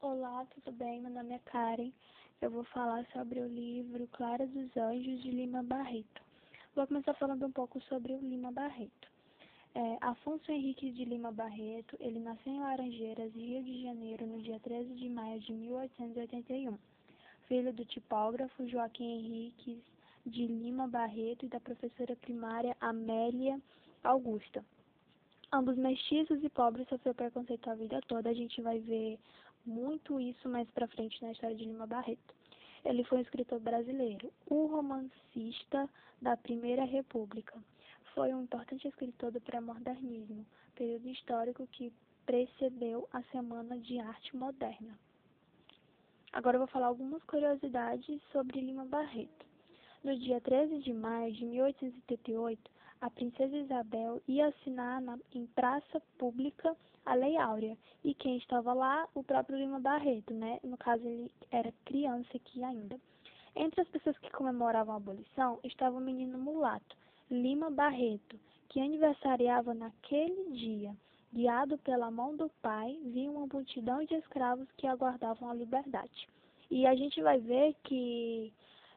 Olá, 0.00 0.46
tudo 0.54 0.72
bem? 0.76 1.00
Meu 1.00 1.10
nome 1.10 1.34
é 1.34 1.38
Karen. 1.40 1.92
Eu 2.40 2.50
vou 2.50 2.64
falar 2.64 3.04
sobre 3.12 3.40
o 3.40 3.48
livro 3.48 4.06
Clara 4.12 4.46
dos 4.46 4.76
Anjos 4.76 5.22
de 5.22 5.30
Lima 5.30 5.62
Barreto. 5.62 6.22
Vou 6.74 6.86
começar 6.86 7.14
falando 7.14 7.46
um 7.46 7.52
pouco 7.52 7.80
sobre 7.82 8.12
o 8.12 8.20
Lima 8.20 8.52
Barreto. 8.52 9.08
É, 9.74 9.98
Afonso 10.00 10.50
Henrique 10.50 10.90
de 10.92 11.04
Lima 11.04 11.32
Barreto, 11.32 11.96
ele 11.98 12.20
nasceu 12.20 12.52
em 12.52 12.60
Laranjeiras, 12.60 13.34
Rio 13.34 13.62
de 13.62 13.82
Janeiro, 13.82 14.26
no 14.26 14.40
dia 14.40 14.60
13 14.60 14.94
de 14.94 15.08
maio 15.08 15.40
de 15.40 15.52
1881 15.52 16.78
filho 17.48 17.72
do 17.72 17.84
tipógrafo 17.86 18.68
Joaquim 18.68 19.18
Henriques 19.18 19.78
de 20.24 20.46
Lima 20.46 20.86
Barreto 20.86 21.46
e 21.46 21.48
da 21.48 21.58
professora 21.58 22.14
primária 22.16 22.76
Amélia 22.78 23.58
Augusta. 24.04 24.64
Ambos 25.50 25.76
mestiços 25.78 26.44
e 26.44 26.48
pobres 26.50 26.86
sofreu 26.88 27.14
preconceito 27.14 27.70
a 27.70 27.74
vida 27.74 28.02
toda. 28.06 28.28
A 28.28 28.34
gente 28.34 28.60
vai 28.60 28.78
ver 28.80 29.18
muito 29.64 30.20
isso 30.20 30.48
mais 30.48 30.70
pra 30.70 30.88
frente 30.88 31.22
na 31.22 31.32
história 31.32 31.56
de 31.56 31.64
Lima 31.64 31.86
Barreto. 31.86 32.34
Ele 32.84 33.04
foi 33.04 33.18
um 33.18 33.22
escritor 33.22 33.60
brasileiro, 33.60 34.32
o 34.46 34.66
romancista 34.66 35.88
da 36.20 36.36
Primeira 36.36 36.84
República. 36.84 37.54
Foi 38.14 38.32
um 38.32 38.42
importante 38.42 38.88
escritor 38.88 39.30
do 39.30 39.40
pré-modernismo, 39.40 40.46
período 40.74 41.08
histórico 41.08 41.66
que 41.68 41.92
precedeu 42.24 43.08
a 43.12 43.22
Semana 43.24 43.78
de 43.78 43.98
Arte 43.98 44.36
Moderna. 44.36 44.98
Agora 46.32 46.56
eu 46.56 46.60
vou 46.60 46.68
falar 46.68 46.86
algumas 46.86 47.22
curiosidades 47.24 48.20
sobre 48.32 48.60
Lima 48.60 48.84
Barreto. 48.84 49.46
No 50.04 50.16
dia 50.16 50.40
13 50.40 50.78
de 50.80 50.92
maio 50.92 51.32
de 51.32 51.44
1878, 51.44 52.70
a 53.00 53.10
princesa 53.10 53.56
Isabel 53.56 54.20
ia 54.28 54.48
assinar 54.48 55.00
na, 55.00 55.18
em 55.34 55.46
praça 55.46 56.00
pública 56.18 56.76
a 57.08 57.14
Lei 57.14 57.36
Áurea. 57.38 57.76
E 58.04 58.14
quem 58.14 58.36
estava 58.36 58.72
lá? 58.74 59.08
O 59.14 59.22
próprio 59.22 59.58
Lima 59.58 59.80
Barreto, 59.80 60.34
né? 60.34 60.60
No 60.62 60.76
caso, 60.76 61.06
ele 61.06 61.30
era 61.50 61.72
criança 61.84 62.28
aqui 62.36 62.62
ainda. 62.62 63.00
Entre 63.56 63.80
as 63.80 63.88
pessoas 63.88 64.16
que 64.18 64.30
comemoravam 64.30 64.94
a 64.94 64.98
abolição 64.98 65.58
estava 65.64 65.96
o 65.96 66.00
menino 66.00 66.38
mulato, 66.38 66.96
Lima 67.30 67.70
Barreto, 67.70 68.38
que 68.68 68.80
aniversariava 68.80 69.72
naquele 69.74 70.50
dia 70.50 70.94
guiado 71.32 71.76
pela 71.78 72.10
mão 72.10 72.36
do 72.36 72.50
pai, 72.62 72.98
vinha 73.04 73.30
uma 73.30 73.46
multidão 73.46 74.04
de 74.04 74.14
escravos 74.14 74.66
que 74.76 74.86
aguardavam 74.86 75.50
a 75.50 75.54
liberdade. 75.54 76.28
E 76.70 76.86
a 76.86 76.94
gente 76.94 77.20
vai 77.22 77.38
ver 77.38 77.74
que 77.84 78.52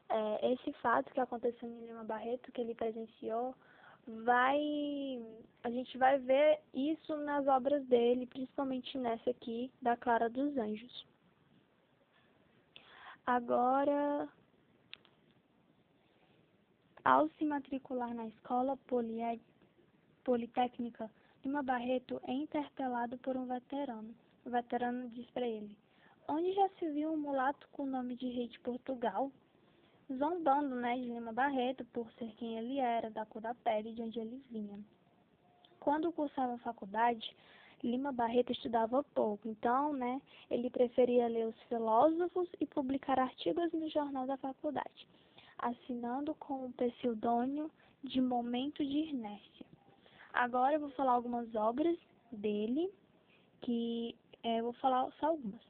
é, 0.08 0.52
esse 0.52 0.72
fato 0.74 1.12
que 1.12 1.20
aconteceu 1.20 1.68
em 1.68 1.86
Lima 1.86 2.04
Barreto, 2.04 2.52
que 2.52 2.60
ele 2.60 2.74
presenciou, 2.74 3.54
vai 4.06 4.60
a 5.64 5.70
gente 5.70 5.96
vai 5.96 6.18
ver 6.18 6.60
isso 6.74 7.16
nas 7.18 7.46
obras 7.46 7.84
dele, 7.86 8.26
principalmente 8.26 8.98
nessa 8.98 9.30
aqui 9.30 9.70
da 9.80 9.96
Clara 9.96 10.28
dos 10.28 10.56
Anjos. 10.56 11.06
Agora, 13.24 14.28
ao 17.04 17.28
se 17.30 17.44
matricular 17.44 18.12
na 18.12 18.26
escola 18.26 18.76
politécnica 20.24 21.08
Lima 21.44 21.62
Barreto 21.62 22.20
é 22.24 22.32
interpelado 22.32 23.18
por 23.18 23.36
um 23.36 23.46
veterano. 23.46 24.14
O 24.44 24.50
veterano 24.50 25.08
diz 25.10 25.28
para 25.30 25.46
ele: 25.46 25.76
Onde 26.28 26.52
já 26.52 26.68
se 26.70 26.88
viu 26.90 27.12
um 27.12 27.16
mulato 27.16 27.68
com 27.72 27.82
o 27.82 27.90
nome 27.90 28.16
de 28.16 28.28
rei 28.28 28.48
de 28.48 28.58
Portugal? 28.60 29.30
Zombando, 30.16 30.74
né, 30.74 30.96
de 30.96 31.04
Lima 31.04 31.32
Barreto 31.32 31.84
por 31.86 32.10
ser 32.12 32.32
quem 32.36 32.58
ele 32.58 32.78
era, 32.78 33.10
da 33.10 33.24
cor 33.26 33.42
da 33.42 33.54
pele 33.54 33.92
de 33.92 34.02
onde 34.02 34.18
ele 34.20 34.42
vinha. 34.50 34.78
Quando 35.80 36.12
cursava 36.12 36.54
a 36.54 36.58
faculdade, 36.58 37.34
Lima 37.82 38.12
Barreto 38.12 38.52
estudava 38.52 39.02
pouco, 39.14 39.48
então, 39.48 39.92
né, 39.92 40.22
ele 40.48 40.70
preferia 40.70 41.26
ler 41.26 41.48
os 41.48 41.60
filósofos 41.62 42.48
e 42.60 42.66
publicar 42.66 43.18
artigos 43.18 43.72
no 43.72 43.88
jornal 43.88 44.26
da 44.26 44.36
faculdade, 44.36 45.06
assinando 45.58 46.34
com 46.36 46.66
o 46.66 46.72
pseudônimo 46.72 47.70
de 48.04 48.20
Momento 48.20 48.84
de 48.84 49.10
Inércia. 49.10 49.66
Agora 50.32 50.74
eu 50.74 50.80
vou 50.80 50.90
falar 50.90 51.12
algumas 51.12 51.52
obras 51.54 51.98
dele, 52.30 52.88
que 53.60 54.14
é, 54.42 54.60
eu 54.60 54.64
vou 54.64 54.72
falar 54.74 55.10
só 55.18 55.26
algumas. 55.26 55.60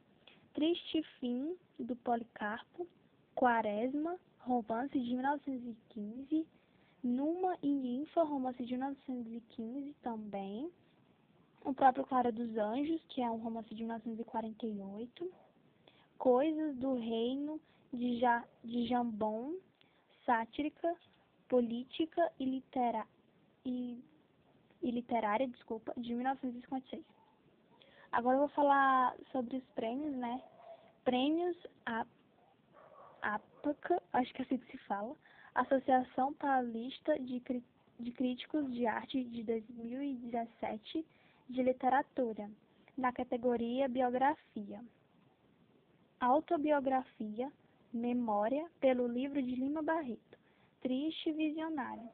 Triste 0.55 1.03
Fim, 1.19 1.57
do 1.79 1.97
Policarpo, 1.97 2.87
Quaresma, 3.35 4.19
romance 4.43 4.99
de 4.99 5.15
1915, 5.15 6.47
Numa 7.03 7.59
e 7.63 7.69
Ninfa, 7.69 8.23
romance 8.23 8.65
de 8.65 8.73
1915 8.75 9.95
também, 10.03 10.71
o 11.65 11.75
próprio 11.75 12.05
Clara 12.05 12.31
dos 12.31 12.57
Anjos, 12.57 13.03
que 13.09 13.21
é 13.21 13.31
um 13.31 13.39
romance 13.39 13.75
de 13.75 13.83
1948, 13.83 15.33
Coisas 16.19 16.77
do 16.77 16.95
Reino 16.95 17.61
de, 17.93 18.19
ja, 18.19 18.45
de 18.63 18.87
Jambon, 18.87 19.55
Sátrica, 20.25 20.95
Política 21.49 22.33
e, 22.39 22.45
litera, 22.45 23.07
e 23.67 23.99
e 24.83 24.91
Literária, 24.91 25.47
desculpa, 25.47 25.93
de 25.97 26.13
1956. 26.15 27.03
Agora 28.11 28.37
eu 28.37 28.41
vou 28.41 28.49
falar 28.49 29.15
sobre 29.31 29.57
os 29.57 29.65
prêmios, 29.75 30.15
né? 30.17 30.43
Prêmios 31.05 31.57
APAC, 33.23 34.01
acho 34.13 34.35
que 34.35 34.43
é 34.43 34.45
assim 34.45 34.59
que 34.59 34.71
se 34.73 34.79
fala, 34.85 35.15
Associação 35.55 36.35
Paulista 36.35 37.19
de, 37.19 37.43
de 38.01 38.13
Críticos 38.13 38.73
de 38.73 38.87
Arte 38.87 39.23
de 39.25 39.43
2017 39.45 41.07
de 41.49 41.63
Literatura, 41.63 42.51
na 42.97 43.13
categoria 43.13 43.89
Biografia. 43.89 44.83
Autobiografia, 46.21 47.51
Memória, 47.93 48.67
pelo 48.81 49.07
livro 49.07 49.43
de 49.43 49.55
Lima 49.55 49.83
Barreto, 49.83 50.39
Triste 50.81 51.33
Visionário. 51.33 52.09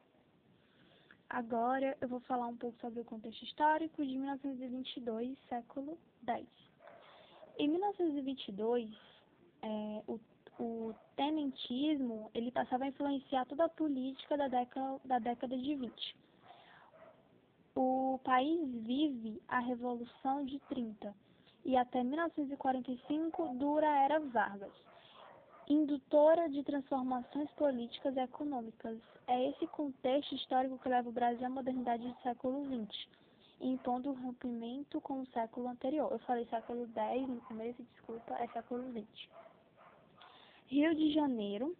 Agora 1.29 1.95
eu 2.01 2.07
vou 2.07 2.19
falar 2.21 2.47
um 2.47 2.57
pouco 2.57 2.77
sobre 2.81 3.01
o 3.01 3.05
contexto 3.05 3.43
histórico 3.43 4.03
de 4.03 4.17
1922, 4.17 5.37
século 5.47 5.97
X. 6.25 6.47
Em 7.57 7.67
1922, 7.67 8.89
é, 9.61 10.03
o, 10.07 10.19
o 10.59 10.93
tenentismo 11.15 12.29
ele 12.33 12.51
passava 12.51 12.83
a 12.83 12.87
influenciar 12.87 13.45
toda 13.45 13.65
a 13.65 13.69
política 13.69 14.35
da 14.35 14.47
década, 14.49 14.99
da 15.05 15.17
década 15.17 15.57
de 15.57 15.75
20. 15.75 16.15
o 17.75 18.19
país 18.23 18.59
vive 18.83 19.41
a 19.47 19.59
Revolução 19.59 20.43
de 20.45 20.59
30 20.67 21.15
e 21.63 21.77
até 21.77 22.03
1945 22.03 23.55
dura 23.55 23.89
a 23.89 24.03
Era 24.03 24.19
Vargas, 24.19 24.73
indutora 25.69 26.49
de 26.49 26.61
transformações 26.63 27.49
políticas 27.51 28.15
e 28.17 28.19
econômicas. 28.19 28.97
É 29.27 29.49
esse 29.49 29.65
contexto 29.67 30.35
histórico 30.35 30.79
que 30.79 30.89
leva 30.89 31.07
o 31.07 31.13
Brasil 31.13 31.45
à 31.45 31.49
modernidade 31.49 32.05
do 32.05 32.21
século 32.21 32.65
XX, 32.65 33.07
impondo 33.61 34.09
o 34.09 34.13
rompimento 34.13 34.99
com 34.99 35.21
o 35.21 35.27
século 35.27 35.69
anterior. 35.69 36.11
Eu 36.11 36.19
falei 36.19 36.45
século 36.47 36.89
X 36.93 37.27
no 37.29 37.41
começo, 37.41 37.81
desculpa, 37.83 38.33
é 38.35 38.47
século 38.47 38.83
XX. 38.91 39.29
Rio 40.69 40.93
de 40.93 41.11
Janeiro, 41.13 41.75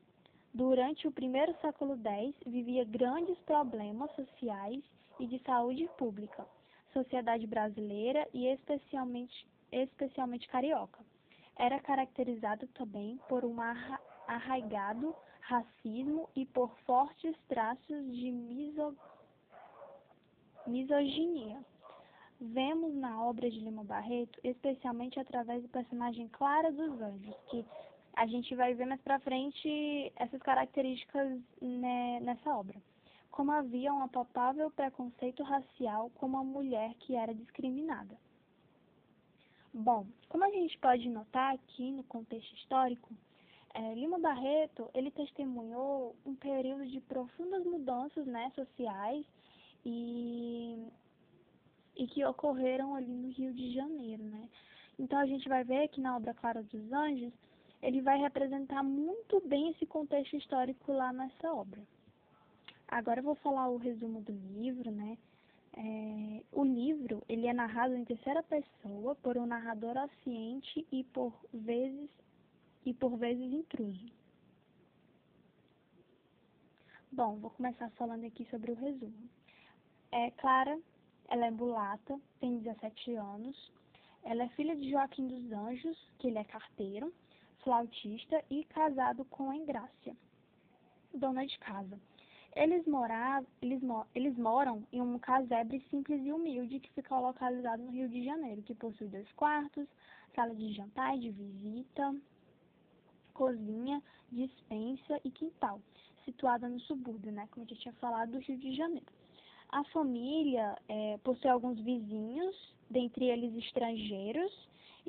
durante 0.51 1.07
o 1.07 1.11
primeiro 1.11 1.55
século 1.61 1.95
X, 1.95 2.33
vivia 2.43 2.83
grandes 2.83 3.37
problemas 3.41 4.09
sociais 4.15 4.83
e 5.19 5.27
de 5.27 5.37
saúde 5.43 5.87
pública, 5.95 6.43
sociedade 6.91 7.45
brasileira 7.45 8.27
e 8.33 8.47
especialmente, 8.47 9.47
especialmente 9.71 10.47
carioca. 10.47 11.05
Era 11.55 11.79
caracterizado 11.79 12.65
também 12.69 13.19
por 13.29 13.45
um 13.45 13.57
arraigado 14.27 15.15
racismo 15.41 16.27
e 16.35 16.47
por 16.47 16.75
fortes 16.87 17.35
traços 17.47 18.15
de 18.15 18.31
miso, 18.31 18.97
misoginia. 20.65 21.63
Vemos 22.41 22.95
na 22.95 23.23
obra 23.23 23.51
de 23.51 23.59
Lima 23.59 23.83
Barreto, 23.83 24.39
especialmente 24.43 25.19
através 25.19 25.61
do 25.61 25.69
personagem 25.69 26.27
Clara 26.29 26.71
dos 26.71 26.99
Anjos, 26.99 27.35
que 27.51 27.63
a 28.13 28.25
gente 28.25 28.53
vai 28.55 28.73
ver 28.73 28.85
mais 28.85 29.01
pra 29.01 29.19
frente 29.19 30.11
essas 30.15 30.41
características 30.41 31.39
né, 31.61 32.19
nessa 32.21 32.55
obra. 32.55 32.81
Como 33.31 33.51
havia 33.51 33.93
um 33.93 34.03
apalpável 34.03 34.69
preconceito 34.71 35.43
racial 35.43 36.09
com 36.15 36.25
uma 36.25 36.43
mulher 36.43 36.93
que 36.99 37.15
era 37.15 37.33
discriminada. 37.33 38.17
Bom, 39.73 40.07
como 40.27 40.43
a 40.43 40.49
gente 40.49 40.77
pode 40.79 41.07
notar 41.07 41.53
aqui 41.53 41.91
no 41.91 42.03
contexto 42.03 42.53
histórico, 42.55 43.13
é, 43.73 43.93
Lima 43.93 44.19
Barreto 44.19 44.89
ele 44.93 45.11
testemunhou 45.11 46.15
um 46.25 46.35
período 46.35 46.87
de 46.87 46.99
profundas 47.01 47.63
mudanças 47.63 48.25
né, 48.25 48.51
sociais 48.55 49.25
e, 49.85 50.87
e 51.95 52.07
que 52.07 52.25
ocorreram 52.25 52.95
ali 52.95 53.11
no 53.11 53.29
Rio 53.29 53.53
de 53.53 53.71
Janeiro. 53.73 54.23
Né? 54.23 54.49
Então 54.97 55.19
a 55.19 55.25
gente 55.25 55.47
vai 55.47 55.63
ver 55.63 55.87
que 55.89 56.01
na 56.01 56.17
obra 56.17 56.33
Clara 56.33 56.63
dos 56.63 56.91
Anjos 56.91 57.31
ele 57.81 58.01
vai 58.01 58.19
representar 58.19 58.83
muito 58.83 59.39
bem 59.47 59.71
esse 59.71 59.85
contexto 59.85 60.35
histórico 60.35 60.91
lá 60.91 61.13
nessa 61.13 61.53
obra. 61.53 61.81
Agora 62.87 63.19
eu 63.19 63.23
vou 63.23 63.35
falar 63.35 63.69
o 63.69 63.77
resumo 63.77 64.21
do 64.21 64.31
livro, 64.31 64.91
né? 64.91 65.17
É, 65.77 66.43
o 66.51 66.63
livro 66.63 67.23
ele 67.29 67.47
é 67.47 67.53
narrado 67.53 67.95
em 67.95 68.03
terceira 68.03 68.41
pessoa 68.43 69.15
por 69.15 69.37
um 69.37 69.45
narrador 69.45 69.95
onisciente 69.95 70.85
e 70.91 71.03
por 71.05 71.33
vezes 71.53 72.09
e 72.85 72.93
por 72.93 73.15
vezes 73.17 73.53
intruso. 73.53 74.11
Bom, 77.11 77.37
vou 77.37 77.49
começar 77.51 77.89
falando 77.91 78.25
aqui 78.25 78.45
sobre 78.49 78.71
o 78.71 78.75
resumo. 78.75 79.29
É 80.11 80.31
Clara, 80.31 80.79
ela 81.27 81.45
é 81.45 81.51
mulata, 81.51 82.19
tem 82.39 82.57
17 82.59 83.15
anos. 83.15 83.71
Ela 84.23 84.43
é 84.43 84.49
filha 84.49 84.75
de 84.75 84.89
Joaquim 84.89 85.27
dos 85.27 85.51
Anjos, 85.51 85.97
que 86.17 86.27
ele 86.27 86.39
é 86.39 86.43
carteiro, 86.43 87.13
flautista 87.63 88.43
e 88.49 88.63
casado 88.65 89.25
com 89.25 89.53
Engrácia, 89.53 90.15
dona 91.13 91.45
de 91.45 91.57
casa. 91.59 91.99
Eles, 92.55 92.85
moravam, 92.87 93.47
eles, 93.61 93.81
eles 94.15 94.37
moram 94.37 94.83
em 94.91 95.01
um 95.01 95.19
casebre 95.19 95.79
simples 95.89 96.25
e 96.25 96.31
humilde 96.31 96.79
que 96.79 96.91
fica 96.93 97.17
localizado 97.17 97.83
no 97.83 97.91
Rio 97.91 98.09
de 98.09 98.23
Janeiro, 98.23 98.63
que 98.63 98.73
possui 98.73 99.07
dois 99.07 99.31
quartos, 99.33 99.87
sala 100.35 100.55
de 100.55 100.73
jantar 100.73 101.15
e 101.15 101.19
de 101.19 101.31
visita, 101.31 102.15
cozinha, 103.33 104.01
dispensa 104.31 105.19
e 105.23 105.31
quintal, 105.31 105.79
situada 106.25 106.67
no 106.67 106.79
subúrbio, 106.81 107.31
né, 107.31 107.47
como 107.51 107.65
eu 107.65 107.69
já 107.69 107.81
tinha 107.81 107.93
falado, 107.95 108.31
do 108.31 108.39
Rio 108.39 108.57
de 108.57 108.75
Janeiro. 108.75 109.05
A 109.69 109.83
família 109.85 110.75
é, 110.87 111.17
possui 111.23 111.49
alguns 111.49 111.79
vizinhos, 111.79 112.55
dentre 112.89 113.25
eles 113.25 113.55
estrangeiros, 113.63 114.51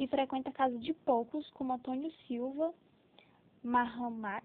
e 0.00 0.08
frequenta 0.08 0.48
a 0.48 0.52
casa 0.52 0.76
de 0.78 0.94
poucos, 0.94 1.48
como 1.50 1.74
Antônio 1.74 2.10
Silva 2.26 2.72
Mahamac, 3.62 4.42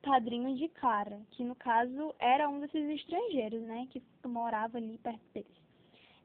padrinho 0.00 0.54
de 0.54 0.68
Clara, 0.68 1.20
que 1.32 1.42
no 1.42 1.56
caso 1.56 2.14
era 2.20 2.48
um 2.48 2.60
desses 2.60 2.88
estrangeiros, 2.88 3.60
né, 3.62 3.88
que 3.90 4.00
morava 4.24 4.78
ali 4.78 4.98
perto 4.98 5.20
deles. 5.34 5.50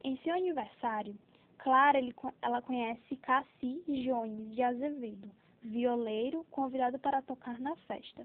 Em 0.04 0.16
seu 0.18 0.34
aniversário, 0.34 1.18
Clara 1.58 1.98
ele, 1.98 2.14
ela 2.40 2.62
conhece 2.62 3.16
Cassi 3.16 3.82
Jones 3.88 4.54
de 4.54 4.62
Azevedo, 4.62 5.28
violeiro 5.62 6.46
convidado 6.48 6.96
para 7.00 7.20
tocar 7.22 7.58
na 7.58 7.74
festa. 7.88 8.24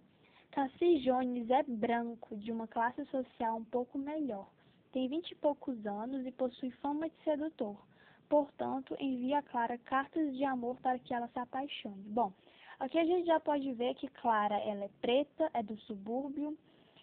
Cassi 0.52 1.00
Jones 1.00 1.50
é 1.50 1.64
branco, 1.64 2.38
de 2.38 2.52
uma 2.52 2.68
classe 2.68 3.04
social 3.06 3.58
um 3.58 3.66
pouco 3.66 3.98
melhor. 3.98 4.48
Tem 4.92 5.10
vinte 5.10 5.32
e 5.32 5.36
poucos 5.36 5.84
anos 5.88 6.24
e 6.24 6.32
possui 6.32 6.70
fama 6.70 7.10
de 7.10 7.16
sedutor 7.24 7.76
portanto, 8.30 8.96
envia 9.00 9.40
a 9.40 9.44
Clara 9.44 9.78
cartas 9.78 10.36
de 10.36 10.44
amor 10.44 10.78
para 10.78 11.00
que 11.00 11.14
ela 11.14 11.28
se 11.28 11.40
apaixone. 11.40 12.04
Bom, 12.08 12.32
aqui 12.80 12.98
a 12.98 13.06
gente 13.06 13.26
já 13.26 13.40
pode 13.40 13.72
ver 13.74 13.96
que 13.96 14.08
Clara 14.08 14.58
ela 14.60 14.86
é 14.86 14.90
preta, 15.02 15.50
é 15.54 15.64
do 15.64 15.78
subúrbio 15.82 16.58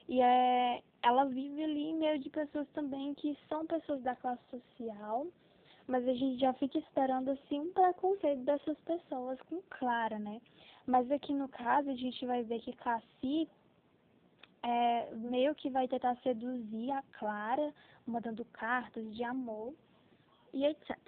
e 0.08 0.20
é, 0.20 0.82
ela 1.02 1.24
vive 1.24 1.64
ali 1.64 1.90
em 1.90 1.98
meio 1.98 2.18
de 2.18 2.28
pessoas 2.30 2.68
também 2.70 3.14
que 3.14 3.37
são 3.48 3.66
pessoas 3.66 4.02
da 4.02 4.16
classe 4.16 4.42
social, 4.50 5.26
mas 5.87 6.06
a 6.06 6.14
gente 6.14 6.40
já 6.40 6.52
fica 6.54 6.78
esperando 6.78 7.30
assim 7.30 7.61
um 7.61 7.72
preconceito 7.72 8.40
dessas 8.40 8.78
pessoas 8.80 9.40
com 9.42 9.61
Clara, 9.70 10.18
né? 10.18 10.40
Mas 10.87 11.11
aqui 11.11 11.32
no 11.32 11.48
caso 11.48 11.90
a 11.90 11.94
gente 11.94 12.26
vai 12.26 12.42
ver 12.42 12.61
que 12.61 12.72
Cassi 12.72 13.48
é, 14.62 15.11
meio 15.14 15.54
que 15.54 15.70
vai 15.70 15.88
tentar 15.88 16.16
seduzir 16.22 16.90
a 16.90 17.02
Clara, 17.18 17.72
mandando 18.06 18.44
cartas 18.46 19.14
de 19.14 19.22
amor 19.24 19.74
e 20.53 20.65
etc. 20.67 20.99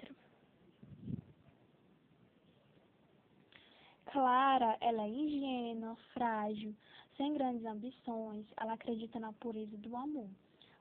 Clara, 4.05 4.77
ela 4.79 5.03
é 5.03 5.09
ingênua, 5.09 5.95
frágil, 6.13 6.73
sem 7.17 7.33
grandes 7.33 7.65
ambições, 7.65 8.45
ela 8.57 8.73
acredita 8.73 9.19
na 9.19 9.33
pureza 9.33 9.75
do 9.77 9.95
amor. 9.95 10.29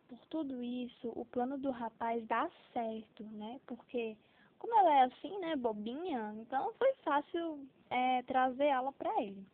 Por 0.08 0.18
tudo 0.26 0.62
isso, 0.62 1.08
o 1.14 1.24
plano 1.24 1.58
do 1.58 1.70
rapaz 1.70 2.24
dá 2.26 2.48
certo, 2.72 3.24
né? 3.24 3.60
Porque, 3.66 4.16
como 4.58 4.78
ela 4.78 4.94
é 4.94 5.02
assim, 5.04 5.38
né, 5.38 5.56
bobinha, 5.56 6.34
então 6.36 6.72
foi 6.74 6.92
fácil 7.02 7.66
é, 7.90 8.22
trazer 8.22 8.66
ela 8.66 8.92
para 8.92 9.22
ele. 9.22 9.44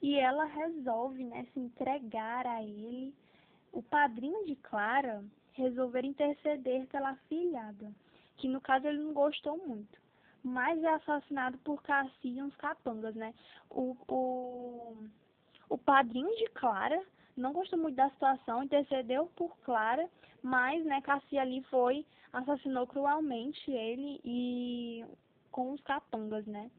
E 0.00 0.18
ela 0.18 0.44
resolve, 0.44 1.24
né, 1.24 1.46
se 1.52 1.60
entregar 1.60 2.46
a 2.46 2.62
ele. 2.62 3.14
O 3.72 3.82
padrinho 3.82 4.44
de 4.46 4.56
Clara 4.56 5.24
resolver 5.52 6.04
interceder 6.04 6.86
pela 6.86 7.14
filhada, 7.28 7.92
que 8.36 8.48
no 8.48 8.60
caso 8.60 8.86
ele 8.86 8.98
não 8.98 9.12
gostou 9.12 9.56
muito. 9.58 10.00
Mas 10.42 10.82
é 10.82 10.88
assassinado 10.88 11.56
por 11.58 11.82
Cassi 11.82 12.28
e 12.28 12.42
uns 12.42 12.54
capangas, 12.56 13.14
né? 13.14 13.32
O, 13.70 13.96
o, 14.08 15.08
o 15.68 15.78
padrinho 15.78 16.34
de 16.36 16.46
Clara 16.50 17.00
não 17.36 17.52
gostou 17.52 17.78
muito 17.78 17.94
da 17.94 18.10
situação, 18.10 18.62
intercedeu 18.62 19.26
por 19.36 19.56
Clara, 19.58 20.08
mas, 20.42 20.84
né, 20.84 21.00
Cassi 21.00 21.38
ali 21.38 21.62
foi, 21.64 22.04
assassinou 22.32 22.86
cruelmente 22.86 23.70
ele 23.70 24.20
e 24.24 25.04
com 25.50 25.72
os 25.72 25.80
capangas, 25.82 26.46
né? 26.46 26.70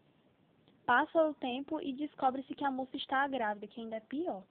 Passa 0.85 1.23
o 1.23 1.33
tempo 1.35 1.79
e 1.79 1.93
descobre-se 1.93 2.53
que 2.53 2.65
a 2.65 2.71
moça 2.71 2.97
está 2.97 3.25
grávida, 3.27 3.67
que 3.67 3.79
ainda 3.79 3.95
é 3.95 4.01
pior. 4.01 4.43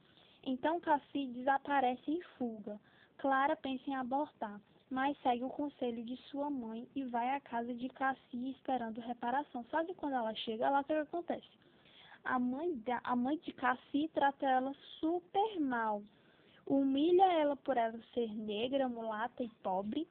Então 0.42 0.80
Cassi 0.80 1.26
desaparece 1.26 2.10
em 2.10 2.22
fuga. 2.38 2.80
Clara 3.22 3.54
pensa 3.54 3.88
em 3.88 3.94
abortar, 3.94 4.60
mas 4.90 5.16
segue 5.22 5.44
o 5.44 5.48
conselho 5.48 6.04
de 6.04 6.16
sua 6.28 6.50
mãe 6.50 6.88
e 6.92 7.04
vai 7.04 7.30
à 7.30 7.40
casa 7.40 7.72
de 7.72 7.88
Cassie 7.90 8.50
esperando 8.50 9.00
reparação. 9.00 9.62
Que 9.62 9.94
quando 9.94 10.14
ela 10.14 10.34
chega, 10.34 10.68
lá 10.68 10.80
o 10.80 10.84
que 10.84 10.92
acontece? 10.92 11.46
A 12.24 12.36
mãe, 12.40 12.74
da, 12.78 13.00
a 13.04 13.14
mãe 13.14 13.38
de 13.38 13.52
Cassie 13.52 14.08
trata 14.08 14.44
ela 14.44 14.74
super 14.98 15.60
mal. 15.60 16.02
Humilha 16.66 17.32
ela 17.34 17.54
por 17.54 17.76
ela 17.76 17.96
ser 18.12 18.28
negra, 18.34 18.88
mulata 18.88 19.44
e 19.44 19.48
pobre. 19.62 20.04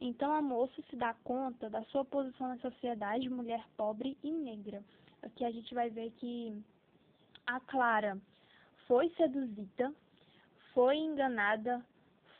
Então 0.00 0.34
a 0.34 0.42
moça 0.42 0.82
se 0.90 0.96
dá 0.96 1.14
conta 1.22 1.70
da 1.70 1.84
sua 1.84 2.04
posição 2.04 2.48
na 2.48 2.58
sociedade, 2.58 3.30
mulher 3.30 3.64
pobre 3.76 4.18
e 4.24 4.30
negra. 4.32 4.82
Aqui 5.22 5.44
a 5.44 5.52
gente 5.52 5.72
vai 5.72 5.88
ver 5.88 6.10
que 6.16 6.60
a 7.46 7.60
Clara 7.60 8.18
foi 8.88 9.08
seduzida, 9.10 9.94
foi 10.74 10.96
enganada, 10.96 11.80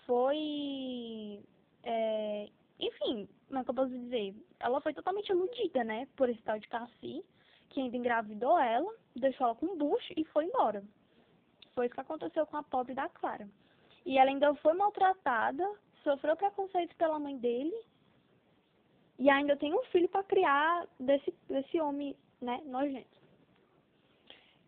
foi. 0.07 1.41
É, 1.83 2.49
enfim, 2.81 3.29
como 3.49 3.61
é 3.61 3.65
que 3.65 3.71
eu 3.71 3.75
posso 3.75 3.91
dizer? 3.91 4.35
Ela 4.61 4.81
foi 4.81 4.95
totalmente 4.95 5.29
iludida, 5.31 5.85
né? 5.85 6.07
Por 6.17 6.29
esse 6.29 6.43
tal 6.43 6.59
de 6.59 6.69
Cassi, 6.69 7.25
que 7.71 7.81
ainda 7.81 7.97
engravidou 7.97 8.59
ela, 8.59 8.93
deixou 9.15 9.47
ela 9.47 9.57
com 9.57 9.77
bucho 9.77 10.13
e 10.17 10.25
foi 10.25 10.47
embora. 10.47 10.83
Foi 11.75 11.87
isso 11.87 11.95
que 11.95 12.01
aconteceu 12.01 12.47
com 12.47 12.57
a 12.57 12.63
pobre 12.63 12.95
da 12.95 13.09
Clara. 13.09 13.49
E 14.05 14.19
ela 14.19 14.31
ainda 14.31 14.55
foi 14.57 14.75
maltratada, 14.75 15.69
sofreu 16.03 16.37
preconceito 16.37 16.95
pela 16.97 17.19
mãe 17.19 17.37
dele 17.37 17.75
e 19.19 19.31
ainda 19.31 19.57
tem 19.57 19.75
um 19.75 19.83
filho 19.85 20.09
para 20.09 20.23
criar 20.25 20.87
desse, 21.01 21.35
desse 21.49 21.81
homem, 21.81 22.17
né, 22.41 22.63
nojento. 22.67 23.17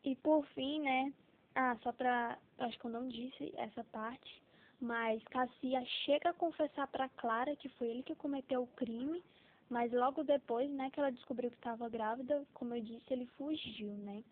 E 0.04 0.16
por 0.16 0.44
fim, 0.48 0.80
né, 0.80 1.12
ah, 1.54 1.76
só 1.82 1.92
pra, 1.92 2.38
acho 2.58 2.78
que 2.78 2.86
eu 2.86 2.90
não 2.90 3.08
disse 3.08 3.52
essa 3.56 3.84
parte, 3.84 4.42
mas 4.80 5.22
Cassia 5.24 5.84
chega 6.04 6.30
a 6.30 6.34
confessar 6.34 6.86
para 6.88 7.08
Clara 7.10 7.56
que 7.56 7.68
foi 7.70 7.88
ele 7.88 8.02
que 8.02 8.14
cometeu 8.14 8.62
o 8.62 8.66
crime, 8.68 9.22
mas 9.68 9.92
logo 9.92 10.22
depois, 10.24 10.70
né, 10.70 10.90
que 10.90 10.98
ela 10.98 11.12
descobriu 11.12 11.50
que 11.50 11.56
estava 11.56 11.88
grávida, 11.88 12.44
como 12.54 12.74
eu 12.74 12.82
disse, 12.82 13.12
ele 13.12 13.26
fugiu, 13.36 13.90
né. 13.98 14.22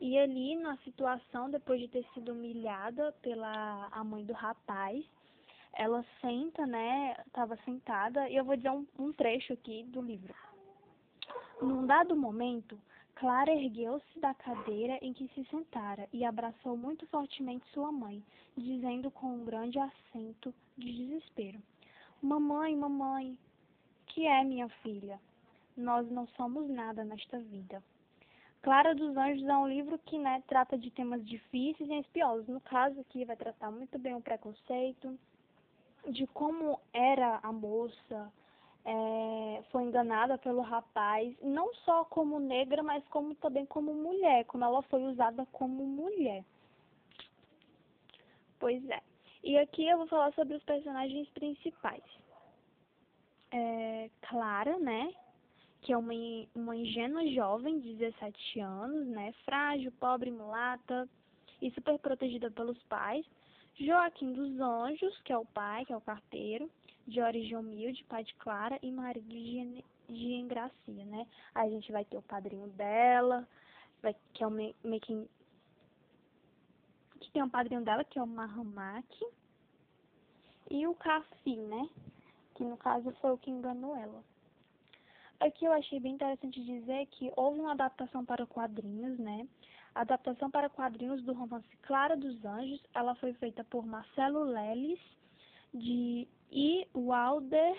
E 0.00 0.18
ali, 0.18 0.54
na 0.56 0.76
situação, 0.78 1.50
depois 1.50 1.80
de 1.80 1.88
ter 1.88 2.04
sido 2.12 2.32
humilhada 2.32 3.12
pela 3.22 3.88
a 3.90 4.04
mãe 4.04 4.24
do 4.24 4.34
rapaz, 4.34 5.04
ela 5.72 6.04
senta, 6.20 6.66
né, 6.66 7.16
estava 7.26 7.56
sentada, 7.64 8.28
e 8.28 8.36
eu 8.36 8.44
vou 8.44 8.56
dizer 8.56 8.70
um, 8.70 8.86
um 8.98 9.12
trecho 9.12 9.52
aqui 9.52 9.82
do 9.84 10.00
livro. 10.00 10.34
Num 11.60 11.86
dado 11.86 12.14
momento, 12.14 12.78
Clara 13.16 13.50
ergueu-se 13.50 14.20
da 14.20 14.34
cadeira 14.34 14.98
em 15.00 15.14
que 15.14 15.26
se 15.28 15.42
sentara 15.46 16.06
e 16.12 16.22
abraçou 16.22 16.76
muito 16.76 17.06
fortemente 17.06 17.64
sua 17.72 17.90
mãe, 17.90 18.22
dizendo 18.54 19.10
com 19.10 19.28
um 19.28 19.44
grande 19.44 19.78
acento 19.78 20.54
de 20.76 20.92
desespero: 20.92 21.58
Mamãe, 22.20 22.76
mamãe, 22.76 23.38
que 24.08 24.26
é 24.26 24.44
minha 24.44 24.68
filha? 24.82 25.18
Nós 25.74 26.06
não 26.10 26.26
somos 26.36 26.68
nada 26.68 27.04
nesta 27.04 27.38
vida. 27.38 27.82
Clara 28.60 28.94
dos 28.94 29.16
Anjos 29.16 29.48
é 29.48 29.56
um 29.56 29.66
livro 29.66 29.98
que 30.04 30.18
né, 30.18 30.42
trata 30.46 30.76
de 30.76 30.90
temas 30.90 31.24
difíceis 31.24 31.88
e 31.88 31.98
espiosos. 32.00 32.46
No 32.48 32.60
caso 32.60 33.00
aqui, 33.00 33.24
vai 33.24 33.36
tratar 33.36 33.70
muito 33.70 33.98
bem 33.98 34.14
o 34.14 34.20
preconceito, 34.20 35.18
de 36.06 36.26
como 36.26 36.78
era 36.92 37.40
a 37.42 37.50
moça, 37.50 38.30
é, 38.86 39.62
foi 39.72 39.82
enganada 39.82 40.38
pelo 40.38 40.60
rapaz, 40.60 41.34
não 41.42 41.74
só 41.84 42.04
como 42.04 42.38
negra, 42.38 42.84
mas 42.84 43.06
como 43.08 43.34
também 43.34 43.66
como 43.66 43.92
mulher, 43.92 44.44
como 44.44 44.64
ela 44.64 44.80
foi 44.82 45.02
usada 45.02 45.44
como 45.50 45.84
mulher. 45.84 46.44
Pois 48.60 48.88
é. 48.88 49.02
E 49.42 49.58
aqui 49.58 49.88
eu 49.88 49.98
vou 49.98 50.06
falar 50.06 50.32
sobre 50.34 50.54
os 50.56 50.62
personagens 50.62 51.28
principais. 51.30 52.02
É, 53.50 54.08
Clara, 54.28 54.78
né? 54.78 55.12
Que 55.82 55.92
é 55.92 55.96
uma, 55.96 56.12
uma 56.54 56.76
ingênua 56.76 57.26
jovem 57.32 57.80
de 57.80 57.94
17 57.94 58.60
anos, 58.60 59.08
né? 59.08 59.34
Frágil, 59.44 59.90
pobre, 59.98 60.30
mulata 60.30 61.08
e 61.60 61.72
super 61.72 61.98
protegida 61.98 62.52
pelos 62.52 62.80
pais. 62.84 63.26
Joaquim 63.74 64.32
dos 64.32 64.60
Anjos, 64.60 65.20
que 65.22 65.32
é 65.32 65.38
o 65.38 65.44
pai, 65.44 65.84
que 65.84 65.92
é 65.92 65.96
o 65.96 66.00
carteiro 66.00 66.70
de 67.06 67.20
origem 67.20 67.56
humilde, 67.56 68.04
pai 68.04 68.24
de 68.24 68.34
Clara, 68.34 68.78
e 68.82 68.90
marido 68.90 69.28
de, 69.28 69.84
de 70.08 70.34
Engracia, 70.34 71.04
né? 71.04 71.26
Aí 71.54 71.68
a 71.68 71.70
gente 71.70 71.92
vai 71.92 72.04
ter 72.04 72.16
o 72.16 72.22
padrinho 72.22 72.68
dela, 72.68 73.46
vai, 74.02 74.14
que 74.32 74.42
é 74.42 74.46
o 74.46 74.50
meio 74.50 74.74
que... 75.00 75.28
tem 77.32 77.42
o 77.42 77.50
padrinho 77.50 77.82
dela, 77.82 78.04
que 78.04 78.18
é 78.18 78.22
o 78.22 78.26
Mahamaki, 78.26 79.26
e 80.70 80.86
o 80.86 80.94
Cassi, 80.94 81.56
né? 81.56 81.88
Que 82.54 82.64
no 82.64 82.76
caso 82.76 83.12
foi 83.20 83.32
o 83.32 83.38
que 83.38 83.50
enganou 83.50 83.96
ela. 83.96 84.24
Aqui 85.38 85.64
eu 85.64 85.72
achei 85.72 86.00
bem 86.00 86.14
interessante 86.14 86.62
dizer 86.64 87.06
que 87.06 87.30
houve 87.36 87.60
uma 87.60 87.72
adaptação 87.72 88.24
para 88.24 88.46
quadrinhos, 88.46 89.18
né? 89.18 89.46
A 89.94 90.00
adaptação 90.00 90.50
para 90.50 90.68
quadrinhos 90.68 91.22
do 91.22 91.32
romance 91.32 91.68
Clara 91.82 92.16
dos 92.16 92.44
Anjos, 92.44 92.82
ela 92.94 93.14
foi 93.16 93.32
feita 93.34 93.62
por 93.64 93.86
Marcelo 93.86 94.44
Leles 94.44 94.98
de 95.72 96.26
e 96.50 96.86
Walder 96.94 97.76